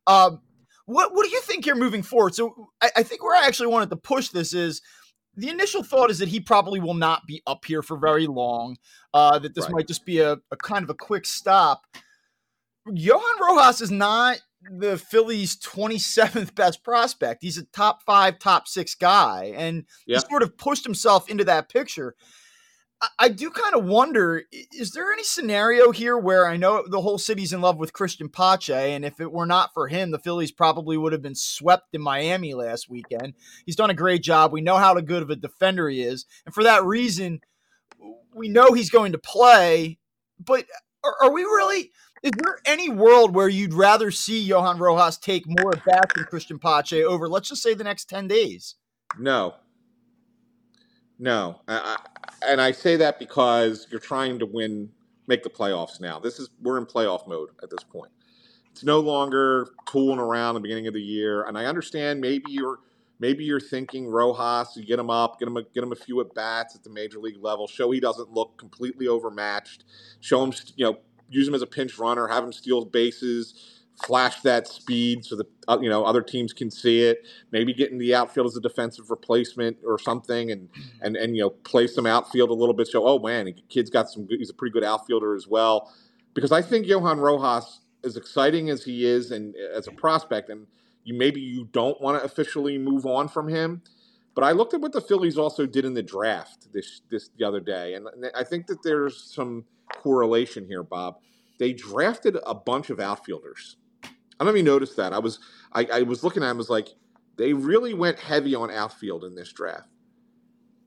Um, 0.09 0.41
what 0.87 1.15
what 1.15 1.25
do 1.25 1.31
you 1.31 1.41
think 1.43 1.65
here 1.65 1.77
moving 1.77 2.03
forward? 2.03 2.35
So 2.35 2.71
I, 2.81 2.91
I 2.97 3.03
think 3.03 3.23
where 3.23 3.37
I 3.37 3.47
actually 3.47 3.69
wanted 3.69 3.91
to 3.91 3.97
push 3.97 4.31
this 4.31 4.55
is 4.55 4.81
the 5.39 5.49
initial 5.49 5.85
thought 5.85 6.11
is 6.11 6.19
that 6.19 6.29
he 6.29 6.41
probably 6.41 6.81
will 6.81 6.95
not 6.95 7.27
be 7.27 7.43
up 7.47 7.65
here 7.65 7.81
for 7.81 7.97
very 7.97 8.27
long. 8.27 8.77
Uh, 9.15 9.39
that 9.39 9.55
this 9.55 9.65
right. 9.67 9.75
might 9.75 9.89
just 9.89 10.05
be 10.05 10.19
a, 10.19 10.33
a 10.51 10.57
kind 10.57 10.83
of 10.83 10.91
a 10.91 10.95
quick 10.95 11.25
stop. 11.25 11.87
Johan 12.93 13.23
Rojas 13.41 13.81
is 13.81 13.91
not 13.91 14.41
the 14.63 14.99
Phillies' 14.99 15.57
27th 15.57 16.55
best 16.55 16.83
prospect. 16.83 17.43
He's 17.43 17.57
a 17.57 17.65
top 17.67 18.03
five, 18.05 18.39
top 18.39 18.67
six 18.67 18.95
guy, 18.95 19.53
and 19.57 19.85
yep. 20.07 20.23
he 20.23 20.29
sort 20.29 20.43
of 20.43 20.57
pushed 20.59 20.85
himself 20.85 21.31
into 21.31 21.45
that 21.45 21.69
picture. 21.69 22.17
I, 23.19 23.29
do 23.29 23.51
kind 23.51 23.77
of 23.77 23.85
wonder 23.85 24.43
is 24.73 24.91
there 24.91 25.13
any 25.13 25.23
scenario 25.23 25.93
here 25.93 26.19
where 26.19 26.47
I 26.49 26.57
know 26.57 26.85
the 26.85 27.01
whole 27.01 27.19
city's 27.19 27.53
in 27.53 27.61
love 27.61 27.77
with 27.77 27.93
Christian 27.93 28.29
Pache, 28.29 28.93
and 28.93 29.05
if 29.05 29.21
it 29.21 29.31
were 29.31 29.47
not 29.47 29.73
for 29.73 29.87
him, 29.87 30.11
the 30.11 30.19
Phillies 30.19 30.51
probably 30.51 30.97
would 30.97 31.13
have 31.13 31.23
been 31.23 31.37
swept 31.37 31.95
in 31.95 32.03
Miami 32.03 32.55
last 32.55 32.91
weekend? 32.91 33.35
He's 33.65 33.77
done 33.77 33.91
a 33.91 33.95
great 33.95 34.23
job. 34.23 34.53
We 34.53 34.63
know 34.63 34.77
how 34.77 34.99
good 35.01 35.23
of 35.23 35.31
a 35.31 35.37
defender 35.37 35.89
he 35.89 36.03
is. 36.03 36.27
And 36.45 36.53
for 36.53 36.65
that 36.65 36.85
reason, 36.85 37.41
we 38.35 38.49
know 38.49 38.73
he's 38.73 38.91
going 38.91 39.13
to 39.13 39.19
play, 39.19 39.99
but 40.45 40.65
are, 41.05 41.15
are 41.23 41.33
we 41.33 41.43
really 41.43 41.93
is 42.23 42.33
there 42.37 42.59
any 42.65 42.89
world 42.89 43.35
where 43.35 43.49
you'd 43.49 43.75
rather 43.75 44.11
see 44.11 44.43
Johan 44.43 44.79
Rojas 44.79 45.19
take 45.19 45.45
more 45.47 45.77
at 45.77 45.85
bats 45.85 46.15
than 46.17 46.25
Christian 46.25 46.59
Pache 46.59 47.05
over, 47.05 47.29
let's 47.29 47.49
just 47.49 47.63
say, 47.63 47.75
the 47.75 47.85
next 47.85 48.09
10 48.09 48.27
days? 48.27 48.75
No. 49.19 49.55
No. 51.19 51.61
I, 51.67 51.97
I, 51.97 52.47
and 52.53 52.61
I 52.61 52.73
say 52.73 52.97
that 52.97 53.19
because 53.19 53.87
you're 53.91 54.01
trying 54.01 54.39
to 54.39 54.47
win, 54.47 54.91
make 55.27 55.43
the 55.43 55.51
playoffs 55.51 56.01
now. 56.01 56.19
This 56.19 56.39
is, 56.39 56.51
we're 56.63 56.79
in 56.79 56.87
playoff 56.87 57.27
mode 57.27 57.51
at 57.63 57.71
this 57.71 57.83
point. 57.83 58.13
It's 58.71 58.85
no 58.85 59.01
longer 59.01 59.69
tooling 59.87 60.21
around 60.21 60.55
the 60.55 60.61
beginning 60.61 60.87
of 60.87 60.95
the 60.95 61.03
year. 61.03 61.45
And 61.45 61.59
I 61.59 61.65
understand 61.65 62.21
maybe 62.21 62.53
you're, 62.53 62.79
maybe 63.19 63.45
you're 63.45 63.61
thinking 63.61 64.07
Rojas, 64.07 64.77
you 64.77 64.85
get 64.85 64.99
him 64.99 65.11
up, 65.11 65.41
get 65.41 65.49
him 65.49 65.57
a, 65.57 65.63
get 65.63 65.83
him 65.83 65.93
a 65.93 65.97
few 65.97 66.21
at 66.21 66.33
bats 66.35 66.77
at 66.77 66.85
the 66.85 66.91
major 66.91 67.19
league 67.19 67.43
level, 67.43 67.67
show 67.67 67.91
he 67.91 68.01
doesn't 68.01 68.33
look 68.33 68.57
completely 68.57 69.09
overmatched, 69.09 69.85
show 70.21 70.45
him 70.45 70.53
you 70.77 70.85
know 70.85 70.99
use 71.29 71.47
him 71.47 71.55
as 71.55 71.63
a 71.63 71.67
pinch 71.67 71.99
runner, 71.99 72.29
have 72.29 72.45
him 72.45 72.53
steal 72.53 72.85
bases, 72.85 73.78
flash 74.05 74.41
that 74.43 74.69
speed 74.69 75.25
so 75.25 75.37
that 75.37 75.47
uh, 75.69 75.79
you 75.81 75.89
know 75.89 76.05
other 76.05 76.23
teams 76.23 76.53
can 76.53 76.71
see 76.71 77.03
it. 77.03 77.27
Maybe 77.51 77.75
get 77.75 77.91
in 77.91 77.99
the 77.99 78.15
outfield 78.15 78.47
as 78.47 78.57
a 78.57 78.61
defensive 78.61 79.11
replacement 79.11 79.79
or 79.85 79.99
something, 79.99 80.51
and 80.51 80.71
mm-hmm. 80.71 81.05
and 81.05 81.17
and 81.17 81.37
you 81.37 81.43
know 81.43 81.51
play 81.51 81.87
some 81.87 82.07
outfield 82.07 82.51
a 82.51 82.55
little 82.55 82.75
bit. 82.75 82.89
So 82.89 83.07
oh 83.07 83.19
man, 83.19 83.53
kid's 83.69 83.91
got 83.91 84.11
some. 84.11 84.27
Good, 84.27 84.39
he's 84.39 84.51
a 84.51 84.55
pretty 84.55 84.73
good 84.73 84.85
outfielder 84.85 85.35
as 85.35 85.47
well. 85.47 85.93
Because 86.35 86.53
I 86.53 86.63
think 86.63 86.87
Johan 86.87 87.19
Rojas, 87.19 87.81
as 88.05 88.17
exciting 88.17 88.71
as 88.71 88.85
he 88.85 89.05
is, 89.05 89.31
and 89.31 89.55
as 89.75 89.89
a 89.89 89.93
prospect, 89.93 90.51
and 90.51 90.67
you 91.05 91.15
maybe 91.15 91.41
you 91.41 91.69
don't 91.73 92.01
want 92.01 92.19
to 92.19 92.25
officially 92.25 92.79
move 92.79 93.07
on 93.07 93.29
from 93.29 93.49
him. 93.49 93.83
But 94.35 94.45
I 94.45 94.53
looked 94.53 94.73
at 94.73 94.81
what 94.81 94.93
the 94.93 95.01
Phillies 95.01 95.37
also 95.37 95.67
did 95.67 95.85
in 95.85 95.95
the 95.95 96.03
draft 96.03 96.73
this 96.73 97.01
this 97.11 97.31
the 97.37 97.45
other 97.45 97.61
day, 97.61 97.95
and 97.95 98.07
I 98.35 98.45
think 98.45 98.67
that 98.69 98.83
there's 98.83 99.21
some 99.35 99.65
correlation 99.93 100.67
here, 100.67 100.83
Bob. 100.83 101.19
They 101.59 101.73
drafted 101.73 102.39
a 102.47 102.55
bunch 102.55 102.91
of 102.91 103.01
outfielders. 103.01 103.77
I 104.39 104.45
don't 104.45 104.57
you 104.57 104.63
noticed 104.63 104.97
that. 104.97 105.13
I 105.13 105.19
was 105.19 105.39
I, 105.73 105.87
I 105.93 106.03
was 106.03 106.23
looking 106.25 106.43
at 106.43 106.49
them, 106.49 106.59
was 106.59 106.71
like, 106.71 106.89
they 107.37 107.53
really 107.53 107.95
went 107.95 108.19
heavy 108.19 108.55
on 108.55 108.71
outfield 108.71 109.25
in 109.25 109.35
this 109.35 109.53
draft. 109.53 109.89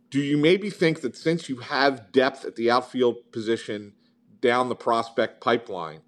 Do 0.10 0.20
you 0.20 0.38
maybe 0.38 0.70
think 0.70 1.02
that 1.02 1.16
since 1.16 1.48
you 1.48 1.58
have 1.58 2.12
depth 2.12 2.44
at 2.44 2.56
the 2.56 2.70
outfield 2.70 3.32
position 3.32 3.94
down 4.42 4.68
the 4.68 4.76
prospect 4.76 5.42
pipeline, 5.42 6.02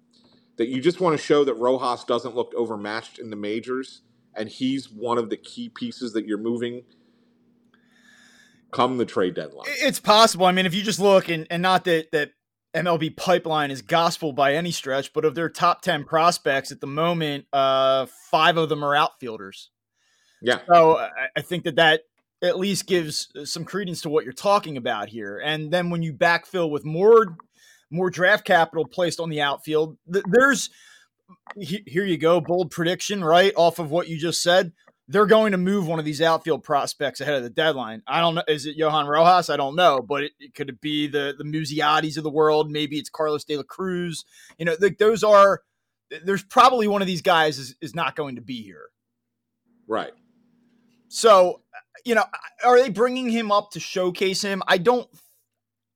that 0.56 0.68
you 0.68 0.80
just 0.80 1.00
want 1.00 1.18
to 1.18 1.24
show 1.24 1.44
that 1.44 1.54
Rojas 1.54 2.04
doesn't 2.04 2.34
look 2.34 2.52
overmatched 2.54 3.18
in 3.18 3.30
the 3.30 3.36
majors 3.36 4.02
and 4.34 4.48
he's 4.48 4.90
one 4.90 5.16
of 5.16 5.30
the 5.30 5.36
key 5.36 5.68
pieces 5.68 6.12
that 6.12 6.26
you're 6.26 6.38
moving 6.38 6.82
come 8.72 8.98
the 8.98 9.06
trade 9.06 9.34
deadline? 9.34 9.66
It's 9.66 10.00
possible. 10.00 10.46
I 10.46 10.52
mean, 10.52 10.66
if 10.66 10.74
you 10.74 10.82
just 10.82 11.00
look 11.00 11.28
and, 11.28 11.46
and 11.48 11.62
not 11.62 11.84
that 11.84 12.12
that 12.12 12.32
MLB 12.74 13.16
pipeline 13.16 13.70
is 13.70 13.82
gospel 13.82 14.32
by 14.32 14.54
any 14.54 14.70
stretch, 14.70 15.12
but 15.12 15.24
of 15.24 15.34
their 15.34 15.48
top 15.48 15.82
10 15.82 16.04
prospects 16.04 16.72
at 16.72 16.80
the 16.80 16.86
moment, 16.86 17.46
uh, 17.52 18.06
five 18.30 18.56
of 18.56 18.68
them 18.68 18.84
are 18.84 18.96
outfielders. 18.96 19.70
Yeah. 20.42 20.60
So 20.72 20.98
I, 20.98 21.08
I 21.36 21.40
think 21.40 21.64
that 21.64 21.76
that 21.76 22.02
at 22.42 22.58
least 22.58 22.86
gives 22.86 23.28
some 23.44 23.64
credence 23.64 24.02
to 24.02 24.10
what 24.10 24.24
you're 24.24 24.32
talking 24.32 24.76
about 24.76 25.08
here. 25.08 25.40
And 25.42 25.70
then 25.70 25.88
when 25.88 26.02
you 26.02 26.12
backfill 26.12 26.70
with 26.70 26.84
more 26.84 27.36
more 27.94 28.10
draft 28.10 28.44
capital 28.44 28.86
placed 28.86 29.20
on 29.20 29.30
the 29.30 29.40
outfield. 29.40 29.96
There's 30.06 30.70
here 31.56 32.04
you 32.04 32.18
go, 32.18 32.40
bold 32.40 32.70
prediction, 32.70 33.24
right? 33.24 33.52
Off 33.56 33.78
of 33.78 33.90
what 33.90 34.08
you 34.08 34.18
just 34.18 34.42
said. 34.42 34.72
They're 35.06 35.26
going 35.26 35.52
to 35.52 35.58
move 35.58 35.86
one 35.86 35.98
of 35.98 36.04
these 36.04 36.22
outfield 36.22 36.62
prospects 36.62 37.20
ahead 37.20 37.34
of 37.34 37.42
the 37.42 37.50
deadline. 37.50 38.02
I 38.06 38.20
don't 38.20 38.36
know. 38.36 38.42
Is 38.48 38.64
it 38.64 38.76
Johan 38.76 39.06
Rojas? 39.06 39.50
I 39.50 39.56
don't 39.56 39.76
know, 39.76 40.00
but 40.00 40.24
it, 40.24 40.32
it 40.40 40.54
could 40.54 40.80
be 40.80 41.06
the 41.06 41.34
the 41.36 41.44
Muzziottis 41.44 42.16
of 42.16 42.24
the 42.24 42.30
world. 42.30 42.70
Maybe 42.70 42.96
it's 42.96 43.10
Carlos 43.10 43.44
De 43.44 43.56
La 43.56 43.62
Cruz. 43.62 44.24
You 44.58 44.64
know, 44.64 44.76
like 44.80 44.98
those 44.98 45.22
are. 45.22 45.60
There's 46.24 46.44
probably 46.44 46.86
one 46.86 47.02
of 47.02 47.06
these 47.06 47.22
guys 47.22 47.58
is, 47.58 47.74
is 47.80 47.94
not 47.94 48.14
going 48.14 48.36
to 48.36 48.42
be 48.42 48.62
here. 48.62 48.90
Right. 49.88 50.12
So, 51.08 51.62
you 52.04 52.14
know, 52.14 52.24
are 52.64 52.78
they 52.80 52.90
bringing 52.90 53.28
him 53.28 53.50
up 53.50 53.70
to 53.72 53.80
showcase 53.80 54.42
him? 54.42 54.62
I 54.68 54.78
don't 54.78 55.08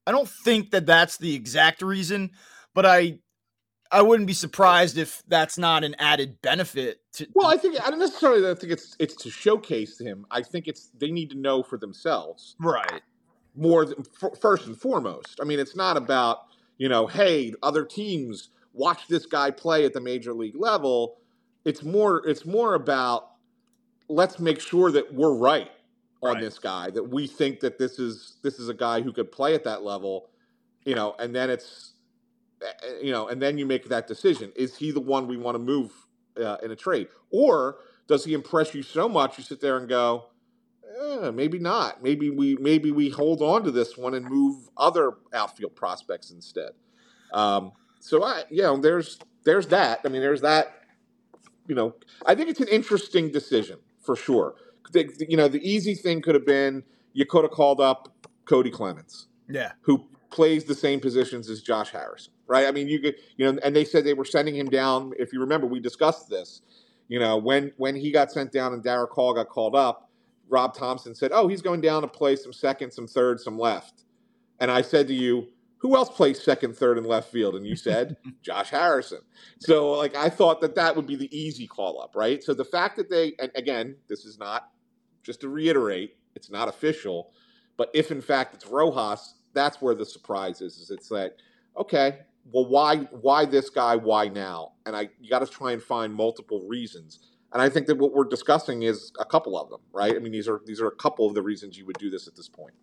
I 0.09 0.11
don't 0.11 0.29
think 0.29 0.71
that 0.71 0.87
that's 0.87 1.19
the 1.19 1.35
exact 1.35 1.83
reason, 1.83 2.31
but 2.75 2.87
I 2.87 3.19
I 3.91 4.03
wouldn't 4.03 4.27
be 4.27 4.35
surprised 4.35 4.99
if 4.99 5.23
that's 5.29 5.57
not 5.57 5.83
an 5.83 5.97
added 5.99 6.43
benefit. 6.43 7.01
To, 7.15 7.27
well, 7.35 7.49
I 7.49 7.57
think 7.57 7.81
I 7.81 7.91
don't 7.91 7.99
necessarily 7.99 8.55
think 8.55 8.73
it's 8.73 8.97
it's 8.99 9.17
to 9.17 9.31
showcase 9.31 9.99
him. 10.01 10.27
I 10.31 10.43
think 10.43 10.69
it's 10.69 10.91
they 10.99 11.11
need 11.11 11.31
to 11.31 11.39
know 11.39 11.63
for 11.63 11.79
themselves, 11.79 12.55
right? 12.61 13.03
More 13.57 13.87
than, 13.87 14.05
first 14.41 14.67
and 14.67 14.79
foremost. 14.79 15.39
I 15.41 15.45
mean, 15.45 15.59
it's 15.59 15.75
not 15.75 15.97
about 15.97 16.41
you 16.77 16.89
know, 16.89 17.07
hey, 17.07 17.55
other 17.63 17.85
teams 17.85 18.51
watch 18.73 19.09
this 19.09 19.27
guy 19.27 19.51
play 19.51 19.85
at 19.85 19.93
the 19.93 20.01
major 20.01 20.33
league 20.33 20.57
level. 20.57 21.19
It's 21.65 21.83
more 21.83 22.27
it's 22.27 22.45
more 22.45 22.75
about 22.75 23.31
let's 24.09 24.39
make 24.39 24.61
sure 24.61 24.91
that 24.93 25.13
we're 25.13 25.35
right 25.35 25.71
on 26.23 26.35
right. 26.35 26.43
this 26.43 26.59
guy 26.59 26.91
that 26.91 27.05
we 27.05 27.27
think 27.27 27.61
that 27.61 27.79
this 27.79 27.99
is 27.99 28.37
this 28.43 28.59
is 28.59 28.69
a 28.69 28.75
guy 28.75 29.01
who 29.01 29.13
could 29.13 29.31
play 29.33 29.55
at 29.55 29.65
that 29.65 29.83
level, 29.83 30.31
you 30.85 30.95
know, 30.95 31.15
and 31.19 31.35
then 31.35 31.51
it's 31.51 31.95
you 33.03 33.13
know, 33.13 33.29
and 33.29 33.41
then 33.41 33.59
you 33.59 33.67
make 33.67 33.89
that 33.89 34.07
decision: 34.07 34.53
is 34.57 34.77
he 34.77 34.91
the 34.91 35.01
one 35.01 35.27
we 35.27 35.37
want 35.37 35.55
to 35.55 35.59
move 35.59 35.93
uh, 36.43 36.57
in 36.63 36.71
a 36.71 36.77
trade, 36.77 37.09
or 37.31 37.79
does 38.07 38.25
he 38.25 38.35
impress 38.35 38.75
you 38.75 38.83
so 38.83 39.09
much 39.09 39.39
you 39.39 39.45
sit 39.45 39.61
there 39.61 39.77
and 39.77 39.89
go, 39.89 40.27
eh, 41.01 41.31
maybe 41.31 41.59
not, 41.59 42.03
maybe 42.03 42.31
we 42.31 42.57
maybe 42.57 42.91
we 42.91 43.09
hold 43.09 43.43
on 43.43 43.65
to 43.65 43.71
this 43.71 43.97
one 43.97 44.15
and 44.15 44.27
move 44.27 44.69
other 44.77 45.15
outfield 45.33 45.75
prospects 45.77 46.31
instead. 46.31 46.71
Um, 47.33 47.73
so 48.01 48.23
I, 48.25 48.45
you 48.51 48.63
know, 48.63 48.77
there's 48.79 49.19
there's 49.45 49.67
that. 49.69 50.01
I 50.05 50.09
mean, 50.09 50.23
there's 50.23 50.41
that. 50.43 50.75
You 51.67 51.75
know, 51.75 51.95
I 52.25 52.35
think 52.35 52.49
it's 52.49 52.61
an 52.61 52.69
interesting 52.69 53.31
decision 53.31 53.79
for 54.01 54.17
sure 54.17 54.55
the, 54.93 55.27
you 55.29 55.37
know, 55.37 55.49
the 55.49 55.67
easy 55.69 55.95
thing 55.95 56.23
could 56.23 56.35
have 56.35 56.47
been 56.47 56.83
you 57.13 57.27
could 57.27 57.43
have 57.43 57.51
called 57.51 57.81
up 57.81 58.15
Cody 58.45 58.71
Clemens. 58.71 59.29
Yeah. 59.49 59.73
Who 59.83 60.07
plays 60.31 60.65
the 60.65 60.75
same 60.75 61.01
positions 61.01 61.49
as 61.49 61.63
Josh 61.63 61.91
Harrison, 61.91 62.33
right? 62.49 62.67
I 62.67 62.73
mean, 62.73 62.89
you 62.89 63.01
could, 63.01 63.17
you 63.37 63.51
know, 63.51 63.59
and 63.63 63.75
they 63.75 63.85
said 63.85 64.05
they 64.05 64.15
were 64.15 64.25
sending 64.25 64.57
him 64.57 64.69
down. 64.69 65.13
If 65.19 65.33
you 65.33 65.41
remember, 65.41 65.67
we 65.67 65.81
discussed 65.81 66.29
this. 66.29 66.63
You 67.09 67.19
know, 67.19 67.37
when 67.37 67.73
when 67.77 67.95
he 67.95 68.11
got 68.11 68.33
sent 68.33 68.53
down 68.53 68.73
and 68.73 68.83
Darick 68.83 69.11
Hall 69.11 69.33
got 69.35 69.49
called 69.49 69.77
up, 69.77 70.11
Rob 70.49 70.75
Thomson 70.75 71.15
said, 71.15 71.31
"Oh, 71.33 71.49
he's 71.49 71.63
going 71.63 71.81
down 71.81 72.03
to 72.03 72.09
play 72.09 72.37
some 72.37 72.53
second, 72.53 72.91
some 72.91 73.07
third, 73.07 73.41
some 73.41 73.59
left." 73.59 74.05
And 74.61 74.71
I 74.71 74.83
said 74.83 75.07
to 75.09 75.15
you, 75.15 75.47
who 75.79 75.97
else 75.97 76.09
plays 76.11 76.43
second, 76.43 76.77
third, 76.77 76.99
and 76.99 77.07
left 77.07 77.31
field? 77.31 77.55
And 77.55 77.67
you 77.67 77.77
said 77.77 78.17
Josh 78.43 78.71
Harrison. 78.71 79.21
So, 79.61 79.93
like, 79.93 80.15
I 80.17 80.29
thought 80.29 80.61
that 80.61 80.75
that 80.75 80.95
would 80.95 81.07
be 81.07 81.17
the 81.17 81.37
easy 81.37 81.67
call 81.67 82.01
up, 82.03 82.15
right? 82.17 82.43
So 82.43 82.53
the 82.53 82.65
fact 82.65 82.97
that 82.97 83.09
they, 83.09 83.35
and 83.39 83.51
again, 83.55 83.97
this 84.09 84.25
is 84.25 84.39
not 84.39 84.71
just 85.23 85.41
to 85.43 85.49
reiterate, 85.49 86.17
it's 86.35 86.51
not 86.51 86.69
official, 86.69 87.33
but 87.77 87.91
if 87.95 88.11
in 88.11 88.21
fact 88.21 88.55
it's 88.55 88.67
Rojas, 88.67 89.35
that's 89.55 89.81
where 89.81 89.95
the 89.95 90.05
surprise 90.05 90.61
is. 90.61 90.77
Is 90.79 90.91
it's 90.91 91.11
like, 91.11 91.35
okay, 91.77 92.21
well, 92.53 92.67
why 92.67 92.97
why 92.97 93.45
this 93.45 93.71
guy? 93.71 93.97
Why 93.97 94.29
now? 94.29 94.73
And 94.87 94.97
I 94.97 95.11
you 95.21 95.29
got 95.29 95.41
to 95.41 95.47
try 95.47 95.73
and 95.73 95.83
find 95.83 96.15
multiple 96.15 96.67
reasons. 96.67 97.21
And 97.53 97.63
I 97.63 97.69
think 97.69 97.87
that 97.87 97.97
what 97.97 98.13
we're 98.13 98.25
discussing 98.25 98.83
is 98.83 99.11
a 99.19 99.25
couple 99.25 99.59
of 99.59 99.71
them, 99.71 99.81
right? 99.93 100.15
I 100.15 100.19
mean, 100.19 100.33
these 100.33 100.49
are 100.49 100.61
these 100.67 100.81
are 100.81 100.87
a 100.87 100.97
couple 100.97 101.27
of 101.27 101.35
the 101.35 101.43
reasons 101.43 101.79
you 101.79 101.87
would 101.87 101.99
do 101.99 102.11
this 102.11 102.27
at 102.27 102.37
this 102.37 102.49
point. 102.49 102.75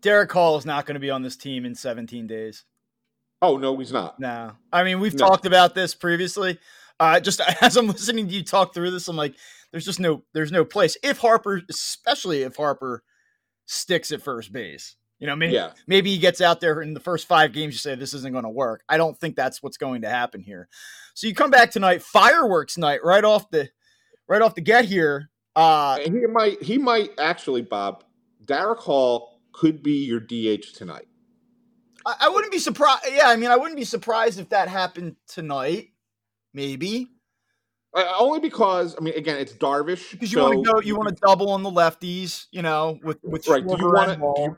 Darick 0.00 0.32
Hall 0.32 0.56
is 0.56 0.66
not 0.66 0.84
going 0.86 0.94
to 0.94 1.00
be 1.00 1.10
on 1.10 1.22
this 1.22 1.36
team 1.36 1.64
in 1.64 1.74
17 1.74 2.26
days. 2.26 2.64
Oh 3.40 3.56
no, 3.56 3.76
he's 3.78 3.92
not. 3.92 4.18
No, 4.20 4.52
I 4.72 4.84
mean 4.84 5.00
we've 5.00 5.14
no. 5.14 5.26
talked 5.26 5.46
about 5.46 5.74
this 5.74 5.94
previously. 5.94 6.58
Uh, 7.00 7.20
just 7.20 7.40
as 7.60 7.76
I'm 7.76 7.86
listening 7.86 8.28
to 8.28 8.34
you 8.34 8.44
talk 8.44 8.74
through 8.74 8.90
this, 8.90 9.08
I'm 9.08 9.16
like, 9.16 9.34
there's 9.70 9.84
just 9.84 10.00
no 10.00 10.22
there's 10.32 10.52
no 10.52 10.64
place 10.64 10.96
if 11.02 11.18
Harper, 11.18 11.62
especially 11.68 12.42
if 12.42 12.56
Harper 12.56 13.02
sticks 13.66 14.12
at 14.12 14.22
first 14.22 14.52
base. 14.52 14.96
You 15.18 15.26
know, 15.28 15.36
maybe 15.36 15.54
yeah. 15.54 15.70
maybe 15.86 16.10
he 16.10 16.18
gets 16.18 16.40
out 16.40 16.60
there 16.60 16.82
in 16.82 16.92
the 16.92 17.00
first 17.00 17.26
five 17.26 17.52
games. 17.52 17.74
You 17.74 17.78
say 17.78 17.94
this 17.94 18.14
isn't 18.14 18.32
going 18.32 18.44
to 18.44 18.50
work. 18.50 18.82
I 18.88 18.96
don't 18.96 19.18
think 19.18 19.36
that's 19.36 19.62
what's 19.62 19.76
going 19.76 20.02
to 20.02 20.08
happen 20.08 20.42
here. 20.42 20.68
So 21.14 21.26
you 21.26 21.34
come 21.34 21.50
back 21.50 21.70
tonight, 21.70 22.02
fireworks 22.02 22.76
night, 22.76 23.00
right 23.04 23.24
off 23.24 23.50
the 23.50 23.70
right 24.28 24.42
off 24.42 24.54
the 24.54 24.60
get 24.60 24.84
here. 24.84 25.30
Uh, 25.56 25.98
he 26.00 26.10
might 26.10 26.62
he 26.62 26.78
might 26.78 27.10
actually, 27.18 27.62
Bob. 27.62 28.04
Darick 28.44 28.78
Hall 28.78 29.40
could 29.52 29.82
be 29.82 30.04
your 30.04 30.20
DH 30.20 30.74
tonight. 30.74 31.08
I, 32.04 32.16
I 32.22 32.28
wouldn't 32.28 32.52
be 32.52 32.58
surprised. 32.58 33.04
Yeah, 33.10 33.28
I 33.28 33.36
mean, 33.36 33.50
I 33.50 33.56
wouldn't 33.56 33.78
be 33.78 33.84
surprised 33.84 34.38
if 34.38 34.50
that 34.50 34.68
happened 34.68 35.16
tonight. 35.28 35.90
Maybe. 36.52 37.10
Uh, 37.94 38.12
only 38.18 38.40
because 38.40 38.96
I 38.98 39.00
mean, 39.00 39.14
again, 39.14 39.36
it's 39.38 39.52
Darvish. 39.52 40.10
Because 40.10 40.32
you 40.32 40.38
so 40.38 40.50
want 40.50 40.64
to 40.64 40.72
go, 40.72 40.80
you 40.80 40.96
want 40.96 41.08
to 41.10 41.14
double 41.24 41.50
on 41.50 41.62
the 41.62 41.70
lefties, 41.70 42.46
you 42.50 42.62
know, 42.62 42.98
with 43.02 43.18
with 43.22 43.46
right. 43.46 43.66
Do 43.66 43.76
you 43.78 43.86
want 43.86 44.18
to 44.18 44.56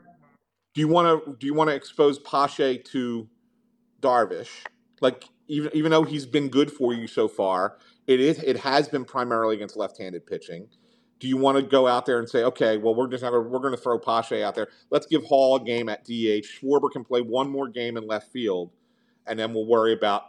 do 0.77 0.81
you 0.81 0.87
want 0.87 1.25
to 1.25 1.35
do 1.39 1.47
you 1.47 1.55
want 1.55 1.71
to 1.71 1.75
expose 1.75 2.19
Pache 2.19 2.77
to 2.77 3.27
Darvish? 3.99 4.63
Like 5.01 5.23
even 5.47 5.71
even 5.73 5.89
though 5.89 6.03
he's 6.03 6.27
been 6.27 6.49
good 6.49 6.71
for 6.71 6.93
you 6.93 7.07
so 7.07 7.27
far, 7.27 7.79
it 8.05 8.19
is 8.19 8.37
it 8.43 8.57
has 8.57 8.87
been 8.87 9.03
primarily 9.03 9.55
against 9.55 9.75
left-handed 9.75 10.27
pitching. 10.27 10.67
Do 11.17 11.27
you 11.27 11.35
want 11.35 11.57
to 11.57 11.63
go 11.63 11.87
out 11.87 12.05
there 12.05 12.19
and 12.19 12.29
say, 12.29 12.43
okay, 12.43 12.77
well, 12.77 12.93
we're 12.93 13.07
just 13.07 13.23
gonna, 13.23 13.39
we're 13.39 13.57
going 13.57 13.73
to 13.73 13.81
throw 13.81 13.97
Pache 13.97 14.43
out 14.43 14.53
there. 14.53 14.67
Let's 14.91 15.07
give 15.07 15.23
Hall 15.23 15.55
a 15.55 15.63
game 15.63 15.89
at 15.89 16.03
DH. 16.03 16.45
Schwarber 16.45 16.91
can 16.91 17.03
play 17.03 17.21
one 17.21 17.49
more 17.49 17.67
game 17.67 17.97
in 17.97 18.05
left 18.05 18.31
field, 18.31 18.69
and 19.25 19.39
then 19.39 19.55
we'll 19.55 19.65
worry 19.65 19.93
about 19.93 20.25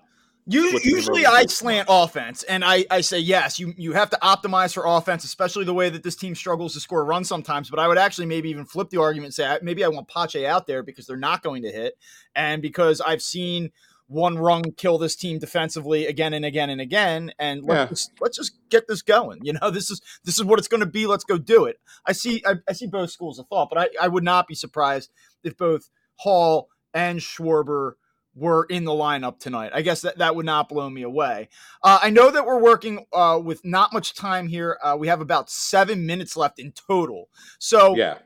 you, 0.48 0.80
usually 0.82 1.26
I 1.26 1.44
slant 1.46 1.88
offense, 1.90 2.42
and 2.42 2.64
I, 2.64 2.84
I 2.90 3.02
say 3.02 3.18
yes. 3.18 3.58
You 3.58 3.74
you 3.76 3.92
have 3.92 4.10
to 4.10 4.18
optimize 4.22 4.72
for 4.72 4.84
offense, 4.86 5.24
especially 5.24 5.64
the 5.64 5.74
way 5.74 5.90
that 5.90 6.02
this 6.02 6.16
team 6.16 6.34
struggles 6.34 6.72
to 6.74 6.80
score 6.80 7.04
runs 7.04 7.28
sometimes. 7.28 7.68
But 7.70 7.78
I 7.78 7.86
would 7.86 7.98
actually 7.98 8.26
maybe 8.26 8.48
even 8.48 8.64
flip 8.64 8.88
the 8.90 9.00
argument 9.00 9.26
and 9.26 9.34
say 9.34 9.58
maybe 9.62 9.84
I 9.84 9.88
want 9.88 10.08
Pache 10.08 10.46
out 10.46 10.66
there 10.66 10.82
because 10.82 11.06
they're 11.06 11.16
not 11.16 11.42
going 11.42 11.62
to 11.62 11.70
hit, 11.70 11.94
and 12.34 12.62
because 12.62 13.00
I've 13.00 13.22
seen 13.22 13.70
one 14.08 14.38
run 14.38 14.62
kill 14.72 14.96
this 14.96 15.14
team 15.14 15.38
defensively 15.38 16.06
again 16.06 16.32
and 16.32 16.44
again 16.44 16.70
and 16.70 16.80
again. 16.80 17.30
And 17.38 17.62
let's, 17.62 17.78
yeah. 17.78 17.86
just, 17.86 18.12
let's 18.20 18.36
just 18.38 18.52
get 18.70 18.88
this 18.88 19.02
going. 19.02 19.40
You 19.42 19.52
know, 19.52 19.70
this 19.70 19.90
is 19.90 20.00
this 20.24 20.38
is 20.38 20.44
what 20.44 20.58
it's 20.58 20.68
going 20.68 20.80
to 20.80 20.86
be. 20.86 21.06
Let's 21.06 21.24
go 21.24 21.38
do 21.38 21.66
it. 21.66 21.78
I 22.06 22.12
see 22.12 22.42
I, 22.46 22.54
I 22.68 22.72
see 22.72 22.86
both 22.86 23.10
schools 23.10 23.38
of 23.38 23.46
thought, 23.48 23.68
but 23.70 23.78
I, 23.78 23.88
I 24.00 24.08
would 24.08 24.24
not 24.24 24.48
be 24.48 24.54
surprised 24.54 25.10
if 25.44 25.56
both 25.56 25.90
Hall 26.16 26.68
and 26.94 27.20
Schwarber 27.20 27.92
were 28.38 28.64
in 28.64 28.84
the 28.84 28.92
lineup 28.92 29.38
tonight. 29.40 29.72
I 29.74 29.82
guess 29.82 30.02
that, 30.02 30.18
that 30.18 30.36
would 30.36 30.46
not 30.46 30.68
blow 30.68 30.88
me 30.88 31.02
away. 31.02 31.48
Uh, 31.82 31.98
I 32.02 32.10
know 32.10 32.30
that 32.30 32.46
we're 32.46 32.62
working 32.62 33.04
uh, 33.12 33.40
with 33.42 33.64
not 33.64 33.92
much 33.92 34.14
time 34.14 34.46
here. 34.46 34.78
Uh, 34.82 34.96
we 34.98 35.08
have 35.08 35.20
about 35.20 35.50
seven 35.50 36.06
minutes 36.06 36.36
left 36.36 36.58
in 36.58 36.72
total. 36.72 37.28
So, 37.58 37.96
yeah. 37.96 38.18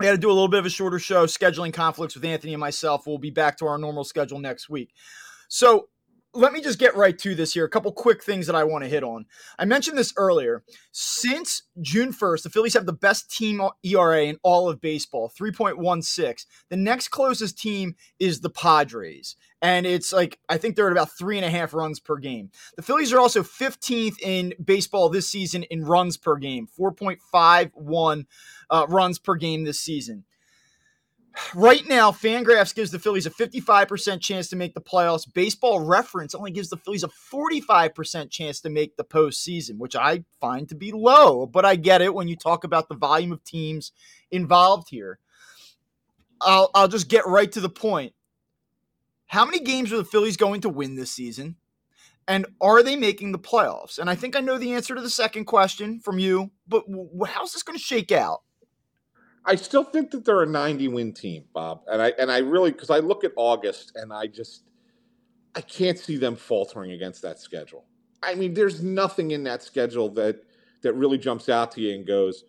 We 0.00 0.06
got 0.06 0.12
to 0.12 0.18
do 0.18 0.30
a 0.30 0.32
little 0.32 0.48
bit 0.48 0.58
of 0.58 0.66
a 0.66 0.70
shorter 0.70 0.98
show, 0.98 1.26
scheduling 1.26 1.72
conflicts 1.72 2.16
with 2.16 2.24
Anthony 2.24 2.54
and 2.54 2.60
myself. 2.60 3.06
We'll 3.06 3.18
be 3.18 3.30
back 3.30 3.56
to 3.58 3.66
our 3.66 3.78
normal 3.78 4.02
schedule 4.02 4.40
next 4.40 4.68
week. 4.68 4.90
So, 5.48 5.90
let 6.34 6.52
me 6.52 6.60
just 6.60 6.78
get 6.78 6.96
right 6.96 7.18
to 7.18 7.34
this 7.34 7.52
here. 7.52 7.64
A 7.64 7.68
couple 7.68 7.92
quick 7.92 8.22
things 8.22 8.46
that 8.46 8.56
I 8.56 8.64
want 8.64 8.84
to 8.84 8.90
hit 8.90 9.04
on. 9.04 9.26
I 9.58 9.64
mentioned 9.64 9.98
this 9.98 10.14
earlier. 10.16 10.62
Since 10.90 11.64
June 11.80 12.12
1st, 12.12 12.44
the 12.44 12.50
Phillies 12.50 12.74
have 12.74 12.86
the 12.86 12.92
best 12.92 13.30
team 13.30 13.60
ERA 13.82 14.24
in 14.24 14.38
all 14.42 14.68
of 14.68 14.80
baseball, 14.80 15.30
3.16. 15.30 16.46
The 16.70 16.76
next 16.76 17.08
closest 17.08 17.58
team 17.58 17.96
is 18.18 18.40
the 18.40 18.50
Padres. 18.50 19.36
And 19.60 19.86
it's 19.86 20.12
like, 20.12 20.38
I 20.48 20.56
think 20.56 20.74
they're 20.74 20.86
at 20.86 20.92
about 20.92 21.12
three 21.12 21.36
and 21.36 21.44
a 21.44 21.50
half 21.50 21.74
runs 21.74 22.00
per 22.00 22.16
game. 22.16 22.50
The 22.76 22.82
Phillies 22.82 23.12
are 23.12 23.20
also 23.20 23.42
15th 23.42 24.20
in 24.20 24.54
baseball 24.62 25.08
this 25.08 25.28
season 25.28 25.62
in 25.64 25.84
runs 25.84 26.16
per 26.16 26.36
game, 26.36 26.66
4.51 26.78 28.24
uh, 28.70 28.86
runs 28.88 29.18
per 29.18 29.36
game 29.36 29.64
this 29.64 29.78
season. 29.78 30.24
Right 31.54 31.86
now, 31.88 32.10
Fangraphs 32.10 32.74
gives 32.74 32.90
the 32.90 32.98
Phillies 32.98 33.26
a 33.26 33.30
55% 33.30 34.20
chance 34.20 34.48
to 34.48 34.56
make 34.56 34.74
the 34.74 34.80
playoffs. 34.80 35.32
Baseball 35.32 35.80
Reference 35.80 36.34
only 36.34 36.50
gives 36.50 36.68
the 36.68 36.76
Phillies 36.76 37.04
a 37.04 37.08
45% 37.08 38.30
chance 38.30 38.60
to 38.60 38.70
make 38.70 38.96
the 38.96 39.04
postseason, 39.04 39.78
which 39.78 39.96
I 39.96 40.24
find 40.40 40.68
to 40.68 40.74
be 40.74 40.92
low, 40.92 41.46
but 41.46 41.64
I 41.64 41.76
get 41.76 42.02
it 42.02 42.14
when 42.14 42.28
you 42.28 42.36
talk 42.36 42.64
about 42.64 42.88
the 42.88 42.94
volume 42.94 43.32
of 43.32 43.44
teams 43.44 43.92
involved 44.30 44.88
here. 44.90 45.18
I'll, 46.40 46.70
I'll 46.74 46.88
just 46.88 47.08
get 47.08 47.26
right 47.26 47.50
to 47.52 47.60
the 47.60 47.68
point. 47.68 48.14
How 49.26 49.44
many 49.44 49.60
games 49.60 49.92
are 49.92 49.96
the 49.96 50.04
Phillies 50.04 50.36
going 50.36 50.60
to 50.62 50.68
win 50.68 50.96
this 50.96 51.10
season? 51.10 51.56
And 52.28 52.46
are 52.60 52.82
they 52.82 52.96
making 52.96 53.32
the 53.32 53.38
playoffs? 53.38 53.98
And 53.98 54.08
I 54.08 54.14
think 54.14 54.36
I 54.36 54.40
know 54.40 54.58
the 54.58 54.74
answer 54.74 54.94
to 54.94 55.00
the 55.00 55.10
second 55.10 55.46
question 55.46 56.00
from 56.00 56.18
you, 56.18 56.50
but 56.68 56.84
how's 57.26 57.52
this 57.52 57.62
going 57.62 57.78
to 57.78 57.82
shake 57.82 58.12
out? 58.12 58.42
I 59.44 59.56
still 59.56 59.84
think 59.84 60.10
that 60.12 60.24
they're 60.24 60.42
a 60.42 60.46
90 60.46 60.88
win 60.88 61.12
team, 61.12 61.44
Bob. 61.52 61.82
And 61.90 62.00
I 62.00 62.12
and 62.18 62.30
I 62.30 62.38
really 62.38 62.70
because 62.70 62.90
I 62.90 62.98
look 62.98 63.24
at 63.24 63.32
August 63.36 63.92
and 63.96 64.12
I 64.12 64.26
just 64.26 64.64
I 65.54 65.60
can't 65.60 65.98
see 65.98 66.16
them 66.16 66.36
faltering 66.36 66.92
against 66.92 67.22
that 67.22 67.40
schedule. 67.40 67.84
I 68.22 68.34
mean, 68.34 68.54
there's 68.54 68.82
nothing 68.82 69.32
in 69.32 69.44
that 69.44 69.62
schedule 69.62 70.08
that 70.10 70.44
that 70.82 70.94
really 70.94 71.18
jumps 71.18 71.48
out 71.48 71.72
to 71.72 71.80
you 71.80 71.94
and 71.94 72.06
goes, 72.06 72.44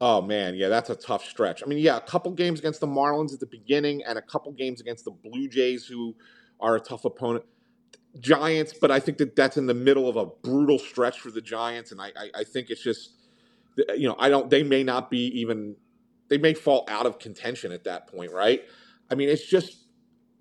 "Oh 0.00 0.20
man, 0.20 0.54
yeah, 0.56 0.68
that's 0.68 0.90
a 0.90 0.96
tough 0.96 1.24
stretch." 1.24 1.62
I 1.62 1.66
mean, 1.66 1.78
yeah, 1.78 1.96
a 1.96 2.00
couple 2.00 2.32
games 2.32 2.58
against 2.58 2.80
the 2.80 2.86
Marlins 2.86 3.32
at 3.32 3.40
the 3.40 3.46
beginning 3.46 4.02
and 4.04 4.18
a 4.18 4.22
couple 4.22 4.50
games 4.52 4.80
against 4.80 5.04
the 5.04 5.12
Blue 5.12 5.48
Jays 5.48 5.86
who 5.86 6.14
are 6.60 6.76
a 6.76 6.80
tough 6.80 7.04
opponent. 7.04 7.44
Giants, 8.20 8.72
but 8.80 8.92
I 8.92 9.00
think 9.00 9.18
that 9.18 9.34
that's 9.34 9.56
in 9.56 9.66
the 9.66 9.74
middle 9.74 10.08
of 10.08 10.16
a 10.16 10.26
brutal 10.26 10.78
stretch 10.78 11.18
for 11.18 11.32
the 11.32 11.40
Giants, 11.40 11.90
and 11.90 12.00
I, 12.00 12.12
I, 12.16 12.30
I 12.36 12.44
think 12.44 12.70
it's 12.70 12.82
just, 12.82 13.10
you 13.96 14.06
know, 14.06 14.14
I 14.20 14.28
don't. 14.28 14.48
They 14.50 14.62
may 14.62 14.84
not 14.84 15.10
be 15.10 15.26
even 15.40 15.74
they 16.28 16.38
may 16.38 16.54
fall 16.54 16.84
out 16.88 17.06
of 17.06 17.18
contention 17.18 17.72
at 17.72 17.84
that 17.84 18.06
point, 18.06 18.32
right? 18.32 18.62
I 19.10 19.14
mean, 19.14 19.28
it's 19.28 19.44
just 19.44 19.84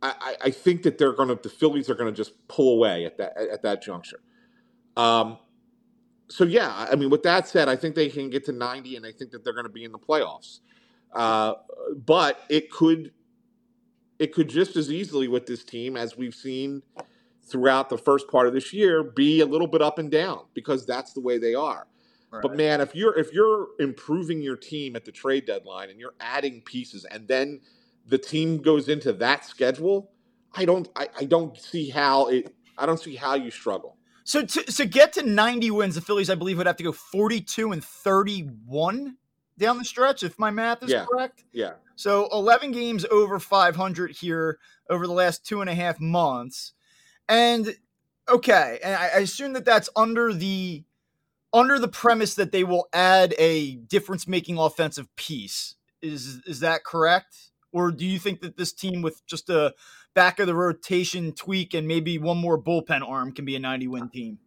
I, 0.02 0.36
I 0.42 0.50
think 0.50 0.84
that 0.84 0.98
they're 0.98 1.14
going 1.14 1.30
to 1.30 1.36
the 1.36 1.50
Phillies 1.50 1.90
are 1.90 1.96
going 1.96 2.14
to 2.14 2.16
just 2.16 2.48
pull 2.48 2.76
away 2.76 3.06
at 3.06 3.18
that 3.18 3.38
at 3.38 3.62
that 3.62 3.82
juncture. 3.82 4.20
Um, 4.98 5.38
so 6.28 6.44
yeah, 6.44 6.88
I 6.92 6.96
mean, 6.96 7.10
with 7.10 7.24
that 7.24 7.48
said, 7.48 7.70
I 7.70 7.76
think 7.76 7.96
they 7.96 8.10
can 8.10 8.30
get 8.30 8.46
to 8.46 8.52
90, 8.52 8.98
and 8.98 9.06
I 9.06 9.12
think 9.12 9.32
that 9.32 9.44
they're 9.44 9.54
going 9.54 9.66
to 9.66 9.72
be 9.72 9.84
in 9.84 9.92
the 9.92 10.00
playoffs. 10.00 10.60
Uh, 11.14 11.54
but 11.96 12.40
it 12.50 12.72
could 12.72 13.12
it 14.20 14.34
could 14.34 14.50
just 14.50 14.76
as 14.76 14.92
easily 14.92 15.28
with 15.28 15.46
this 15.46 15.64
team 15.64 15.96
as 15.96 16.18
we've 16.18 16.36
seen 16.36 16.82
throughout 17.44 17.90
the 17.90 17.98
first 17.98 18.28
part 18.30 18.48
of 18.48 18.54
this 18.54 18.74
year 18.74 19.04
be 19.04 19.42
a 19.42 19.46
little 19.46 19.68
bit 19.68 19.82
up 19.82 20.00
and 20.00 20.12
down 20.12 20.46
because 20.54 20.86
that's 20.86 21.14
the 21.14 21.20
way 21.20 21.38
they 21.38 21.54
are. 21.56 21.88
But 22.42 22.56
man, 22.56 22.82
if 22.82 22.96
you're 22.96 23.18
if 23.18 23.32
you're 23.32 23.68
improving 23.80 24.42
your 24.42 24.56
team 24.56 24.96
at 24.96 25.06
the 25.06 25.12
trade 25.12 25.46
deadline 25.46 25.90
and 25.90 26.00
you're 26.00 26.16
adding 26.20 26.62
pieces 26.62 27.06
and 27.06 27.28
then 27.28 27.62
the 28.08 28.18
team 28.18 28.62
goes 28.62 28.90
into 28.90 29.14
that 29.14 29.46
schedule, 29.46 30.12
I 30.54 30.66
don't 30.66 30.90
I, 30.96 31.10
I 31.20 31.26
don't 31.26 31.58
see 31.58 31.90
how 31.90 32.28
it 32.28 32.56
I 32.78 32.86
don't 32.86 33.00
see 33.00 33.16
how 33.16 33.36
you 33.36 33.52
struggle. 33.52 33.98
So 34.26 34.46
to, 34.46 34.64
to 34.64 34.86
get 34.86 35.14
to 35.14 35.24
90 35.24 35.72
wins, 35.72 35.96
the 35.96 36.02
Phillies, 36.02 36.30
I 36.30 36.36
believe, 36.36 36.58
would 36.58 36.68
have 36.68 36.78
to 36.78 36.84
go 36.84 36.94
42 36.94 37.74
and 37.74 37.84
31 37.84 39.18
down 39.58 39.78
the 39.78 39.86
stretch, 39.86 40.24
if 40.24 40.40
my 40.40 40.50
math 40.50 40.82
is 40.84 40.92
yeah. 40.92 41.06
correct. 41.06 41.44
Yeah. 41.52 41.74
So 41.96 42.30
11 42.32 42.72
games 42.72 43.06
over 43.12 43.38
500 43.38 44.12
here 44.12 44.60
over 44.90 45.06
the 45.06 45.14
last 45.14 45.46
two 45.46 45.62
and 45.62 45.70
a 45.70 45.76
half 45.76 46.00
months. 46.00 46.74
And 47.30 47.76
okay, 48.30 48.80
and 48.84 48.96
I, 48.96 49.10
I 49.16 49.20
assume 49.20 49.54
that 49.54 49.66
that's 49.66 49.90
under 49.96 50.34
the 50.34 50.84
under 51.54 51.78
the 51.78 51.88
premise 51.88 52.36
that 52.36 52.52
they 52.52 52.64
will 52.64 52.88
add 52.92 53.36
a 53.38 53.76
difference 53.76 54.28
making 54.28 54.58
offensive 54.58 55.14
piece. 55.16 55.76
Is 56.02 56.42
is 56.46 56.60
that 56.62 56.84
correct? 56.84 57.52
Or 57.72 57.92
do 57.92 58.06
you 58.06 58.20
think 58.20 58.42
that 58.42 58.58
this 58.58 58.74
team 58.74 59.02
with 59.02 59.26
just 59.26 59.50
a 59.50 59.74
back 60.14 60.40
of 60.40 60.48
the 60.48 60.56
rotation 60.56 61.32
tweak 61.32 61.74
and 61.74 61.88
maybe 61.88 62.18
one 62.18 62.38
more 62.38 62.62
bullpen 62.62 63.08
arm 63.08 63.32
can 63.32 63.46
be 63.46 63.56
a 63.56 63.60
90 63.60 63.88
win 63.88 64.10
team? 64.10 64.38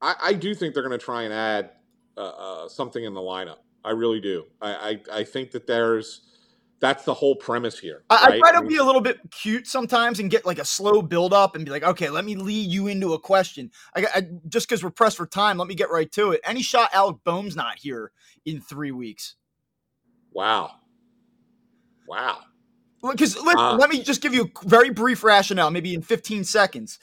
I, 0.00 0.14
I 0.22 0.32
do 0.32 0.54
think 0.54 0.72
they're 0.72 0.82
going 0.82 0.98
to 0.98 1.04
try 1.04 1.22
and 1.22 1.32
add 1.34 1.70
uh, 2.16 2.20
uh, 2.20 2.68
something 2.68 3.04
in 3.04 3.12
the 3.12 3.20
lineup. 3.20 3.58
I 3.84 3.90
really 3.90 4.20
do. 4.20 4.44
I, 4.60 5.00
I, 5.12 5.18
I 5.18 5.24
think 5.24 5.50
that 5.50 5.66
there's 5.66 6.22
that's 6.82 7.04
the 7.04 7.14
whole 7.14 7.36
premise 7.36 7.78
here. 7.78 8.02
Right? 8.10 8.32
I, 8.32 8.38
try 8.38 8.60
to 8.60 8.66
be 8.66 8.76
a 8.76 8.84
little 8.84 9.00
bit 9.00 9.20
cute 9.30 9.68
sometimes 9.68 10.18
and 10.18 10.28
get 10.28 10.44
like 10.44 10.58
a 10.58 10.64
slow 10.64 11.00
build 11.00 11.32
up 11.32 11.54
and 11.54 11.64
be 11.64 11.70
like, 11.70 11.84
okay, 11.84 12.10
let 12.10 12.24
me 12.24 12.34
lead 12.34 12.68
you 12.68 12.88
into 12.88 13.14
a 13.14 13.20
question. 13.20 13.70
I, 13.94 14.06
I 14.12 14.22
just 14.48 14.68
because 14.68 14.82
we're 14.82 14.90
pressed 14.90 15.16
for 15.16 15.24
time, 15.24 15.58
let 15.58 15.68
me 15.68 15.76
get 15.76 15.90
right 15.90 16.10
to 16.10 16.32
it. 16.32 16.40
Any 16.44 16.60
shot 16.60 16.90
Alec 16.92 17.18
Bohm's 17.24 17.54
not 17.54 17.78
here 17.78 18.10
in 18.44 18.60
three 18.60 18.90
weeks? 18.90 19.36
Wow, 20.32 20.72
wow. 22.08 22.40
Because 23.00 23.40
let, 23.40 23.56
uh, 23.56 23.76
let 23.76 23.88
me 23.88 24.02
just 24.02 24.20
give 24.20 24.34
you 24.34 24.42
a 24.44 24.68
very 24.68 24.90
brief 24.90 25.22
rationale, 25.22 25.70
maybe 25.70 25.94
in 25.94 26.02
15 26.02 26.42
seconds. 26.42 26.98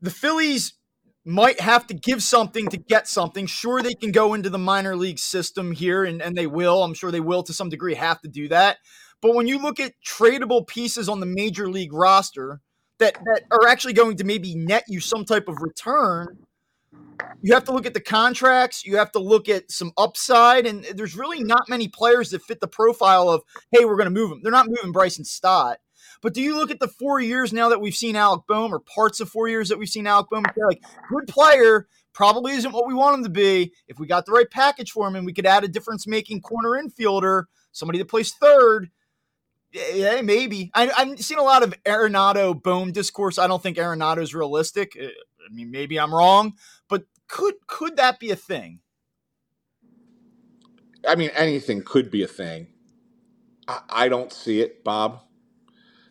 The 0.00 0.10
Phillies 0.10 0.74
might 1.24 1.60
have 1.60 1.86
to 1.88 1.94
give 1.94 2.22
something 2.22 2.68
to 2.68 2.76
get 2.76 3.06
something. 3.06 3.46
Sure, 3.46 3.82
they 3.82 3.94
can 3.94 4.12
go 4.12 4.34
into 4.34 4.48
the 4.48 4.58
minor 4.58 4.96
league 4.96 5.18
system 5.18 5.72
here, 5.72 6.04
and, 6.04 6.22
and 6.22 6.36
they 6.36 6.46
will. 6.46 6.82
I'm 6.82 6.94
sure 6.94 7.10
they 7.10 7.20
will 7.20 7.42
to 7.42 7.52
some 7.52 7.68
degree 7.68 7.94
have 7.94 8.20
to 8.22 8.28
do 8.28 8.48
that. 8.48 8.78
But 9.20 9.34
when 9.34 9.46
you 9.46 9.60
look 9.60 9.80
at 9.80 9.94
tradable 10.06 10.66
pieces 10.66 11.08
on 11.08 11.20
the 11.20 11.26
major 11.26 11.68
league 11.68 11.92
roster 11.92 12.60
that, 12.98 13.14
that 13.14 13.42
are 13.50 13.66
actually 13.66 13.94
going 13.94 14.16
to 14.18 14.24
maybe 14.24 14.54
net 14.54 14.84
you 14.88 15.00
some 15.00 15.24
type 15.24 15.48
of 15.48 15.56
return, 15.60 16.38
you 17.42 17.54
have 17.54 17.64
to 17.64 17.72
look 17.72 17.86
at 17.86 17.94
the 17.94 18.00
contracts. 18.00 18.84
You 18.84 18.96
have 18.96 19.12
to 19.12 19.18
look 19.18 19.48
at 19.48 19.70
some 19.70 19.92
upside. 19.96 20.66
And 20.66 20.84
there's 20.94 21.16
really 21.16 21.42
not 21.42 21.68
many 21.68 21.88
players 21.88 22.30
that 22.30 22.42
fit 22.42 22.60
the 22.60 22.68
profile 22.68 23.28
of, 23.28 23.42
hey, 23.72 23.84
we're 23.84 23.96
going 23.96 24.06
to 24.06 24.10
move 24.10 24.30
them. 24.30 24.40
They're 24.42 24.52
not 24.52 24.68
moving 24.68 24.92
Bryson 24.92 25.24
Stott. 25.24 25.78
But 26.20 26.34
do 26.34 26.42
you 26.42 26.56
look 26.56 26.70
at 26.70 26.80
the 26.80 26.88
four 26.88 27.20
years 27.20 27.52
now 27.52 27.68
that 27.68 27.80
we've 27.80 27.94
seen 27.94 28.16
Alec 28.16 28.42
Bohm, 28.48 28.74
or 28.74 28.80
parts 28.80 29.20
of 29.20 29.28
four 29.28 29.48
years 29.48 29.68
that 29.68 29.78
we've 29.78 29.88
seen 29.88 30.06
Alec 30.06 30.26
Bohm, 30.30 30.44
like 30.56 30.82
good 31.10 31.28
player, 31.28 31.86
probably 32.12 32.52
isn't 32.52 32.72
what 32.72 32.88
we 32.88 32.94
want 32.94 33.18
him 33.18 33.24
to 33.24 33.30
be. 33.30 33.72
If 33.86 33.98
we 34.00 34.06
got 34.06 34.26
the 34.26 34.32
right 34.32 34.50
package 34.50 34.90
for 34.90 35.06
him 35.06 35.14
and 35.14 35.24
we 35.24 35.32
could 35.32 35.46
add 35.46 35.62
a 35.62 35.68
difference 35.68 36.06
making 36.06 36.40
corner 36.40 36.70
infielder, 36.70 37.44
somebody 37.70 37.98
that 38.00 38.08
plays 38.08 38.32
third, 38.32 38.90
yeah, 39.72 40.20
maybe. 40.22 40.70
I, 40.74 40.86
have 40.86 41.20
seen 41.20 41.38
a 41.38 41.42
lot 41.42 41.62
of 41.62 41.74
Arenado 41.84 42.60
Bohm 42.60 42.92
discourse. 42.92 43.38
I 43.38 43.46
don't 43.46 43.62
think 43.62 43.76
Arenado 43.76 44.22
is 44.22 44.34
realistic. 44.34 44.96
Uh, 45.00 45.06
I 45.06 45.52
mean, 45.52 45.70
maybe 45.70 45.98
I'm 45.98 46.14
wrong, 46.14 46.54
but 46.88 47.04
could 47.28 47.54
could 47.66 47.96
that 47.96 48.18
be 48.18 48.30
a 48.30 48.36
thing? 48.36 48.80
I 51.06 51.14
mean, 51.14 51.30
anything 51.34 51.82
could 51.82 52.10
be 52.10 52.22
a 52.22 52.28
thing. 52.28 52.68
I, 53.66 53.80
I 53.88 54.08
don't 54.08 54.32
see 54.32 54.60
it, 54.60 54.84
Bob. 54.84 55.20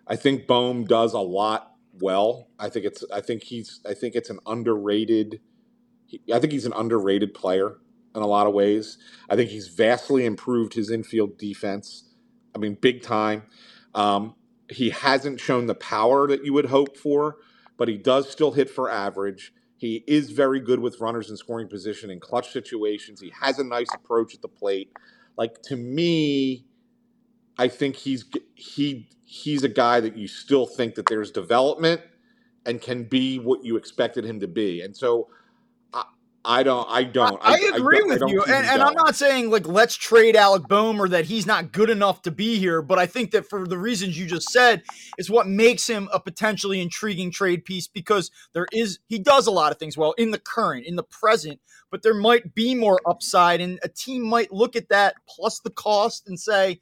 I 0.08 0.16
think 0.16 0.48
Bohm 0.48 0.86
does 0.86 1.14
a 1.14 1.20
lot 1.20 1.72
well. 2.00 2.48
I 2.60 2.70
think 2.70 2.86
it's. 2.86 3.04
I 3.14 3.22
think 3.22 3.44
he's. 3.44 3.82
I 3.86 3.94
think 3.94 4.16
it's 4.16 4.30
an 4.30 4.40
underrated. 4.46 5.42
I 6.34 6.40
think 6.40 6.54
he's 6.54 6.66
an 6.66 6.74
underrated 6.74 7.34
player 7.34 7.78
in 8.16 8.22
a 8.22 8.28
lot 8.28 8.48
of 8.48 8.54
ways. 8.54 8.98
I 9.30 9.36
think 9.36 9.50
he's 9.50 9.68
vastly 9.68 10.26
improved 10.26 10.74
his 10.74 10.90
infield 10.90 11.38
defense. 11.38 12.07
I 12.58 12.60
mean, 12.60 12.78
big 12.80 13.02
time. 13.02 13.44
Um, 13.94 14.36
he 14.70 14.90
hasn't 14.90 15.40
shown 15.40 15.68
the 15.68 15.76
power 15.76 16.28
that 16.28 16.44
you 16.44 16.54
would 16.54 16.66
hope 16.66 16.98
for, 16.98 17.38
but 17.78 17.88
he 17.88 17.98
does 17.98 18.30
still 18.30 18.52
hit 18.52 18.70
for 18.70 18.90
average. 18.90 19.54
He 19.78 20.04
is 20.08 20.32
very 20.32 20.60
good 20.60 20.80
with 20.80 21.00
runners 21.00 21.30
in 21.30 21.38
scoring 21.38 21.68
position 21.68 22.10
in 22.10 22.20
clutch 22.20 22.52
situations. 22.52 23.22
He 23.22 23.32
has 23.40 23.60
a 23.60 23.64
nice 23.64 23.88
approach 23.94 24.34
at 24.34 24.42
the 24.42 24.48
plate. 24.48 24.92
Like 25.38 25.62
to 25.64 25.76
me, 25.76 26.66
I 27.58 27.68
think 27.68 27.96
he's 27.96 28.26
he 28.56 29.08
he's 29.24 29.64
a 29.64 29.70
guy 29.70 30.00
that 30.00 30.18
you 30.18 30.28
still 30.28 30.66
think 30.66 30.96
that 30.96 31.06
there's 31.08 31.32
development 31.32 32.02
and 32.66 32.82
can 32.82 33.04
be 33.04 33.38
what 33.38 33.64
you 33.64 33.78
expected 33.78 34.26
him 34.26 34.40
to 34.40 34.48
be. 34.48 34.82
And 34.82 34.98
so 34.98 35.30
I 36.48 36.64
don't. 36.64 36.88
I 36.90 37.04
don't. 37.04 37.38
I, 37.42 37.56
I 37.56 37.76
agree 37.76 38.00
I 38.00 38.08
with 38.08 38.24
I 38.24 38.28
you, 38.28 38.42
and, 38.44 38.66
and 38.66 38.82
I'm 38.82 38.94
not 38.94 39.18
saying 39.18 39.52
like 39.52 39.68
let's 39.68 39.96
trade 39.96 40.38
Alec 40.38 40.64
Bohm 40.70 41.02
or 41.02 41.10
that 41.10 41.26
he's 41.26 41.46
not 41.46 41.74
good 41.74 41.90
enough 41.90 42.22
to 42.22 42.32
be 42.32 42.58
here. 42.58 42.82
But 42.82 42.98
I 42.98 43.06
think 43.06 43.32
that 43.32 43.50
for 43.50 43.68
the 43.68 43.78
reasons 43.78 44.18
you 44.18 44.26
just 44.26 44.50
said, 44.50 44.84
is 45.18 45.30
what 45.30 45.48
makes 45.48 45.88
him 45.88 46.08
a 46.14 46.22
potentially 46.22 46.80
intriguing 46.80 47.32
trade 47.32 47.66
piece 47.66 47.88
because 47.88 48.32
there 48.54 48.66
is 48.72 49.00
he 49.08 49.20
does 49.20 49.46
a 49.46 49.52
lot 49.52 49.74
of 49.74 49.78
things 49.78 49.98
well 49.98 50.14
in 50.14 50.32
the 50.32 50.40
current, 50.40 50.86
in 50.86 50.96
the 50.96 51.04
present, 51.04 51.60
but 51.92 52.02
there 52.02 52.14
might 52.14 52.56
be 52.56 52.74
more 52.74 53.02
upside, 53.06 53.60
and 53.60 53.78
a 53.84 53.90
team 53.90 54.22
might 54.24 54.54
look 54.54 54.78
at 54.78 54.88
that 54.88 55.16
plus 55.28 55.60
the 55.60 55.70
cost 55.70 56.30
and 56.30 56.40
say, 56.40 56.80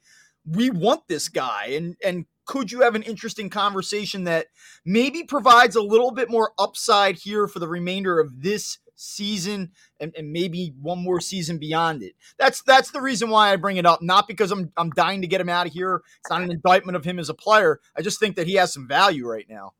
we 0.48 0.70
want 0.70 1.08
this 1.08 1.28
guy, 1.28 1.70
and 1.72 1.96
and 2.04 2.26
could 2.44 2.70
you 2.70 2.82
have 2.82 2.94
an 2.94 3.02
interesting 3.02 3.50
conversation 3.50 4.22
that 4.24 4.46
maybe 4.84 5.24
provides 5.24 5.74
a 5.74 5.82
little 5.82 6.12
bit 6.12 6.30
more 6.30 6.52
upside 6.56 7.16
here 7.16 7.48
for 7.48 7.58
the 7.58 7.66
remainder 7.66 8.20
of 8.20 8.42
this 8.42 8.78
season 8.96 9.70
and, 10.00 10.12
and 10.16 10.32
maybe 10.32 10.74
one 10.80 11.02
more 11.02 11.20
season 11.20 11.58
beyond 11.58 12.02
it. 12.02 12.14
That's 12.38 12.62
that's 12.62 12.90
the 12.90 13.00
reason 13.00 13.30
why 13.30 13.52
I 13.52 13.56
bring 13.56 13.76
it 13.76 13.86
up. 13.86 14.02
Not 14.02 14.26
because 14.26 14.50
I'm 14.50 14.72
I'm 14.76 14.90
dying 14.90 15.22
to 15.22 15.28
get 15.28 15.40
him 15.40 15.48
out 15.48 15.66
of 15.66 15.72
here. 15.72 16.02
It's 16.20 16.30
not 16.30 16.42
an 16.42 16.50
indictment 16.50 16.96
of 16.96 17.04
him 17.04 17.18
as 17.18 17.28
a 17.28 17.34
player. 17.34 17.80
I 17.96 18.02
just 18.02 18.18
think 18.18 18.36
that 18.36 18.46
he 18.46 18.54
has 18.54 18.72
some 18.72 18.88
value 18.88 19.28
right 19.28 19.46
now. 19.48 19.74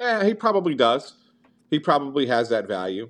Yeah, 0.00 0.24
he 0.24 0.34
probably 0.34 0.74
does. 0.74 1.14
He 1.70 1.78
probably 1.78 2.26
has 2.26 2.48
that 2.50 2.68
value. 2.68 3.08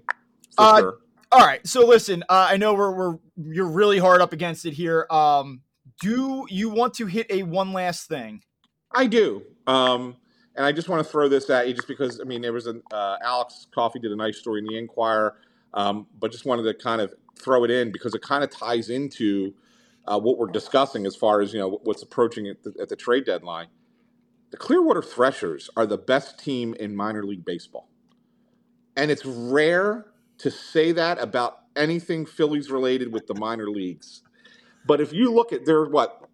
Uh, 0.57 0.79
sure. 0.79 0.99
All 1.33 1.41
right. 1.41 1.67
So 1.67 1.87
listen, 1.87 2.23
uh, 2.29 2.49
I 2.51 2.57
know 2.57 2.75
we're 2.75 2.93
we're 2.93 3.19
you're 3.37 3.71
really 3.71 3.99
hard 3.99 4.21
up 4.21 4.33
against 4.33 4.65
it 4.67 4.73
here. 4.73 5.07
Um, 5.11 5.63
do 6.01 6.47
you 6.49 6.69
want 6.69 6.95
to 6.95 7.07
hit 7.07 7.27
a 7.31 7.43
one 7.43 7.73
last 7.73 8.09
thing? 8.09 8.43
I 8.93 9.07
do. 9.07 9.43
Um, 9.67 10.17
and 10.55 10.65
I 10.65 10.73
just 10.73 10.89
want 10.89 11.05
to 11.05 11.11
throw 11.11 11.29
this 11.29 11.51
at 11.51 11.69
you, 11.69 11.75
just 11.75 11.89
because 11.89 12.21
I 12.21 12.25
mean 12.25 12.41
there 12.41 12.53
was 12.53 12.67
an 12.67 12.83
uh, 12.91 13.17
Alex 13.23 13.67
Coffey 13.75 13.99
did 13.99 14.13
a 14.13 14.17
nice 14.17 14.39
story 14.39 14.61
in 14.61 14.67
the 14.67 14.79
Inquirer 14.79 15.37
um, 15.77 16.09
but 16.19 16.33
just 16.33 16.45
wanted 16.45 16.65
to 16.65 16.75
kind 16.75 17.01
of 17.01 17.15
throw 17.39 17.63
it 17.65 17.71
in 17.71 17.93
because 17.93 18.15
it 18.15 18.23
kind 18.23 18.43
of 18.43 18.51
ties 18.51 18.91
into 18.91 19.55
uh, 20.07 20.19
what 20.19 20.39
we're 20.39 20.49
discussing 20.49 21.07
as 21.07 21.15
far 21.15 21.41
as 21.41 21.53
you 21.53 21.61
know 21.61 21.81
what's 21.85 22.03
approaching 22.03 22.49
at 22.49 22.65
the, 22.65 22.75
at 22.81 22.89
the 22.89 22.97
trade 22.97 23.25
deadline. 23.25 23.69
The 24.51 24.57
Clearwater 24.57 25.03
Threshers 25.03 25.71
are 25.77 25.87
the 25.87 25.99
best 25.99 26.39
team 26.39 26.75
in 26.75 26.97
minor 26.97 27.23
league 27.23 27.45
baseball, 27.45 27.89
and 28.97 29.11
it's 29.11 29.25
rare 29.25 30.07
to 30.39 30.51
say 30.51 30.93
that 30.93 31.19
about 31.21 31.61
anything 31.77 32.27
Phillies 32.27 32.71
related 32.71 33.13
with 33.13 33.29
the 33.29 33.35
minor 33.35 33.71
leagues. 33.71 34.23
But 34.87 35.01
if 35.01 35.13
you 35.13 35.33
look 35.33 35.53
at 35.53 35.67
their 35.67 35.85
what 35.85 36.27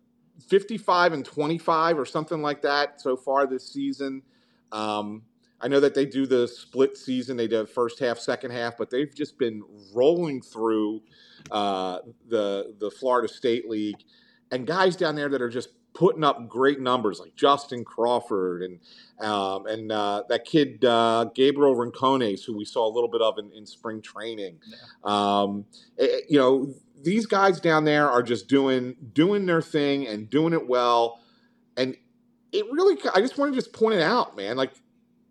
55 0.49 1.13
and 1.13 1.25
25 1.25 1.99
or 1.99 2.05
something 2.05 2.43
like 2.43 2.63
that 2.63 3.01
so 3.01 3.17
far 3.17 3.47
this 3.47 3.67
season. 3.67 4.23
Um, 4.71 5.23
I 5.63 5.69
know 5.69 5.81
that 5.81 5.95
they 5.95 6.05
do 6.05 6.27
the 6.27 6.49
split 6.49 6.97
season. 6.97 7.37
They 7.37 7.47
do 7.47 7.65
first 7.67 8.01
half, 8.01 8.19
second 8.19 8.51
half, 8.51 8.77
but 8.77 8.91
they've 8.91 9.15
just 9.15 9.39
been 9.39 9.63
rolling 9.95 10.43
through 10.43 11.03
uh, 11.51 11.99
the 12.29 12.75
the 12.79 12.91
Florida 12.91 13.33
State 13.33 13.69
League, 13.69 14.03
and 14.51 14.67
guys 14.67 14.97
down 14.97 15.15
there 15.15 15.29
that 15.29 15.41
are 15.41 15.49
just 15.49 15.69
putting 15.95 16.25
up 16.25 16.49
great 16.49 16.81
numbers, 16.81 17.21
like 17.21 17.35
Justin 17.37 17.85
Crawford 17.85 18.63
and 18.63 18.81
um, 19.21 19.67
and 19.67 19.93
uh, 19.93 20.25
that 20.29 20.45
kid 20.45 20.85
uh, 20.85 21.27
Gabriel 21.35 21.77
Rincones, 21.77 22.45
who 22.45 22.57
we 22.57 22.65
saw 22.65 22.87
a 22.87 22.93
little 22.93 23.11
bit 23.11 23.21
of 23.21 23.39
in, 23.39 23.53
in 23.53 23.67
spring 23.67 24.03
training. 24.03 24.59
Yeah. 24.67 24.77
Um, 25.05 25.67
it, 25.97 26.11
eh, 26.11 26.15
eh, 26.15 26.21
you 26.29 26.39
know, 26.39 26.75
these 27.03 27.27
guys 27.27 27.61
down 27.61 27.85
there 27.85 28.11
are 28.11 28.23
just 28.23 28.49
doing 28.49 28.97
doing 29.13 29.47
their 29.47 29.63
thing 29.63 30.07
and 30.07 30.29
doing 30.29 30.53
it 30.53 30.67
well, 30.67 31.21
and 31.77 31.97
it 32.53 32.65
really. 32.71 32.97
I 33.15 33.21
just 33.21 33.39
want 33.39 33.53
to 33.53 33.59
just 33.59 33.73
point 33.73 33.95
it 33.95 34.03
out, 34.03 34.37
man. 34.37 34.57
Like 34.57 34.73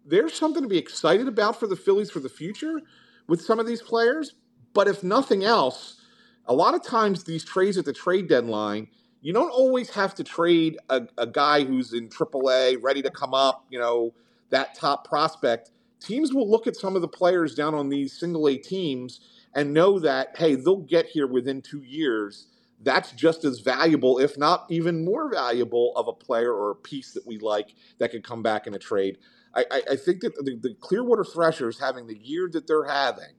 there's 0.06 0.34
something 0.34 0.64
to 0.64 0.70
be 0.70 0.78
excited 0.78 1.28
about 1.28 1.60
for 1.60 1.68
the 1.68 1.76
Phillies 1.76 2.12
for 2.12 2.20
the 2.20 2.30
future 2.30 2.82
with 3.28 3.42
some 3.42 3.60
of 3.60 3.68
these 3.68 3.82
players. 3.82 4.34
But 4.74 4.88
if 4.88 5.04
nothing 5.04 5.44
else, 5.44 6.02
a 6.46 6.54
lot 6.54 6.74
of 6.74 6.84
times 6.84 7.24
these 7.24 7.44
trades 7.44 7.78
at 7.78 7.86
the 7.86 7.94
trade 7.94 8.28
deadline, 8.28 8.88
you 9.22 9.34
don't 9.34 9.52
always 9.52 9.90
have 9.92 10.16
to 10.16 10.24
trade 10.24 10.78
a, 10.90 11.04
a 11.18 11.28
guy 11.28 11.64
who's 11.64 11.94
in 11.94 12.10
AAA, 12.10 12.78
ready 12.82 13.02
to 13.04 13.12
come 13.12 13.34
up, 13.34 13.66
you 13.70 13.80
know, 13.80 14.14
that 14.50 14.76
top 14.76 15.08
prospect. 15.08 15.72
Teams 16.00 16.34
will 16.34 16.50
look 16.50 16.66
at 16.66 16.76
some 16.76 16.96
of 16.96 17.02
the 17.02 17.08
players 17.08 17.54
down 17.54 17.76
on 17.76 17.90
these 17.90 18.18
single 18.18 18.48
A 18.48 18.58
teams 18.58 19.20
and 19.54 19.74
know 19.74 20.00
that, 20.00 20.36
hey, 20.38 20.56
they'll 20.56 20.78
get 20.78 21.06
here 21.06 21.28
within 21.28 21.62
two 21.62 21.84
years. 21.84 22.48
That's 22.84 23.12
just 23.12 23.46
as 23.46 23.60
valuable, 23.60 24.18
if 24.20 24.38
not 24.38 24.66
even 24.70 25.06
more 25.06 25.30
valuable, 25.30 25.94
of 25.96 26.08
a 26.08 26.14
player 26.14 26.54
or 26.54 26.72
a 26.72 26.76
piece 26.76 27.14
that 27.14 27.26
we 27.28 27.38
like 27.38 27.76
that 28.00 28.12
could 28.12 28.24
come 28.24 28.42
back 28.42 28.68
in 28.68 28.74
a 28.74 28.80
trade. 28.80 29.18
I, 29.54 29.66
I 29.92 29.96
think 29.98 30.22
that 30.22 30.34
the, 30.38 30.58
the 30.62 30.76
Clearwater 30.80 31.26
Threshers 31.26 31.80
having 31.80 32.08
the 32.08 32.18
year 32.18 32.50
that 32.54 32.68
they're 32.68 32.86
having, 32.86 33.36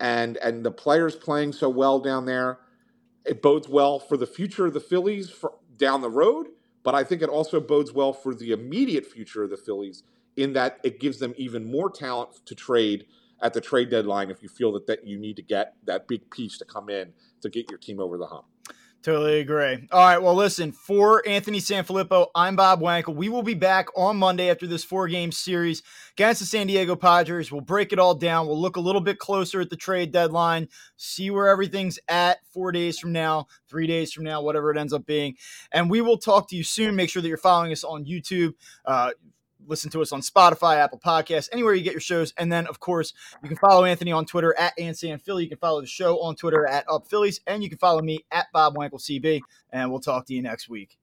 and 0.00 0.36
and 0.38 0.64
the 0.64 0.70
players 0.70 1.14
playing 1.14 1.52
so 1.52 1.68
well 1.68 2.00
down 2.00 2.24
there, 2.24 2.58
it 3.24 3.42
bodes 3.42 3.68
well 3.68 3.98
for 3.98 4.16
the 4.16 4.26
future 4.26 4.66
of 4.66 4.74
the 4.74 4.80
Phillies 4.80 5.30
for, 5.30 5.54
down 5.76 6.00
the 6.00 6.10
road. 6.10 6.48
But 6.82 6.94
I 6.94 7.04
think 7.04 7.22
it 7.22 7.28
also 7.28 7.60
bodes 7.60 7.92
well 7.92 8.12
for 8.12 8.34
the 8.34 8.52
immediate 8.52 9.06
future 9.06 9.44
of 9.44 9.50
the 9.50 9.56
Phillies 9.56 10.04
in 10.36 10.52
that 10.54 10.78
it 10.84 11.00
gives 11.00 11.18
them 11.18 11.34
even 11.36 11.70
more 11.70 11.90
talent 11.90 12.30
to 12.46 12.54
trade 12.54 13.06
at 13.42 13.52
the 13.54 13.60
trade 13.60 13.90
deadline 13.90 14.30
if 14.30 14.42
you 14.42 14.48
feel 14.48 14.72
that, 14.72 14.86
that 14.86 15.06
you 15.06 15.18
need 15.18 15.36
to 15.36 15.42
get 15.42 15.74
that 15.84 16.08
big 16.08 16.30
piece 16.30 16.58
to 16.58 16.64
come 16.64 16.88
in 16.88 17.12
to 17.50 17.58
get 17.58 17.70
your 17.70 17.78
team 17.78 18.00
over 18.00 18.18
the 18.18 18.26
hump. 18.26 18.44
Totally 19.06 19.38
agree. 19.38 19.86
All 19.92 20.00
right. 20.00 20.18
Well, 20.18 20.34
listen, 20.34 20.72
for 20.72 21.22
Anthony 21.28 21.60
Sanfilippo, 21.60 22.26
I'm 22.34 22.56
Bob 22.56 22.80
Wankel. 22.80 23.14
We 23.14 23.28
will 23.28 23.44
be 23.44 23.54
back 23.54 23.86
on 23.96 24.16
Monday 24.16 24.50
after 24.50 24.66
this 24.66 24.82
four 24.82 25.06
game 25.06 25.30
series 25.30 25.84
against 26.14 26.40
the 26.40 26.46
San 26.46 26.66
Diego 26.66 26.96
Padres. 26.96 27.52
We'll 27.52 27.60
break 27.60 27.92
it 27.92 28.00
all 28.00 28.16
down. 28.16 28.48
We'll 28.48 28.60
look 28.60 28.74
a 28.74 28.80
little 28.80 29.00
bit 29.00 29.20
closer 29.20 29.60
at 29.60 29.70
the 29.70 29.76
trade 29.76 30.10
deadline, 30.10 30.66
see 30.96 31.30
where 31.30 31.46
everything's 31.46 32.00
at 32.08 32.38
four 32.52 32.72
days 32.72 32.98
from 32.98 33.12
now, 33.12 33.46
three 33.68 33.86
days 33.86 34.12
from 34.12 34.24
now, 34.24 34.42
whatever 34.42 34.72
it 34.72 34.76
ends 34.76 34.92
up 34.92 35.06
being. 35.06 35.36
And 35.70 35.88
we 35.88 36.00
will 36.00 36.18
talk 36.18 36.48
to 36.48 36.56
you 36.56 36.64
soon. 36.64 36.96
Make 36.96 37.08
sure 37.08 37.22
that 37.22 37.28
you're 37.28 37.36
following 37.36 37.70
us 37.70 37.84
on 37.84 38.06
YouTube. 38.06 38.54
Uh, 38.84 39.12
listen 39.66 39.90
to 39.90 40.02
us 40.02 40.12
on 40.12 40.20
Spotify, 40.20 40.76
Apple 40.76 40.98
Podcasts, 40.98 41.48
anywhere 41.52 41.74
you 41.74 41.82
get 41.82 41.92
your 41.92 42.00
shows. 42.00 42.32
And 42.38 42.50
then, 42.52 42.66
of 42.66 42.80
course, 42.80 43.12
you 43.42 43.48
can 43.48 43.58
follow 43.58 43.84
Anthony 43.84 44.12
on 44.12 44.26
Twitter 44.26 44.54
at 44.58 44.76
AntSanPhilly. 44.78 45.42
You 45.42 45.48
can 45.48 45.58
follow 45.58 45.80
the 45.80 45.86
show 45.86 46.20
on 46.20 46.36
Twitter 46.36 46.66
at 46.66 46.84
Up 46.88 47.06
Phillies, 47.08 47.40
and 47.46 47.62
you 47.62 47.68
can 47.68 47.78
follow 47.78 48.02
me 48.02 48.24
at 48.30 48.46
Bob 48.52 48.76
Wankel 48.76 49.00
CB. 49.00 49.40
And 49.70 49.90
we'll 49.90 50.00
talk 50.00 50.26
to 50.26 50.34
you 50.34 50.42
next 50.42 50.68
week. 50.68 50.98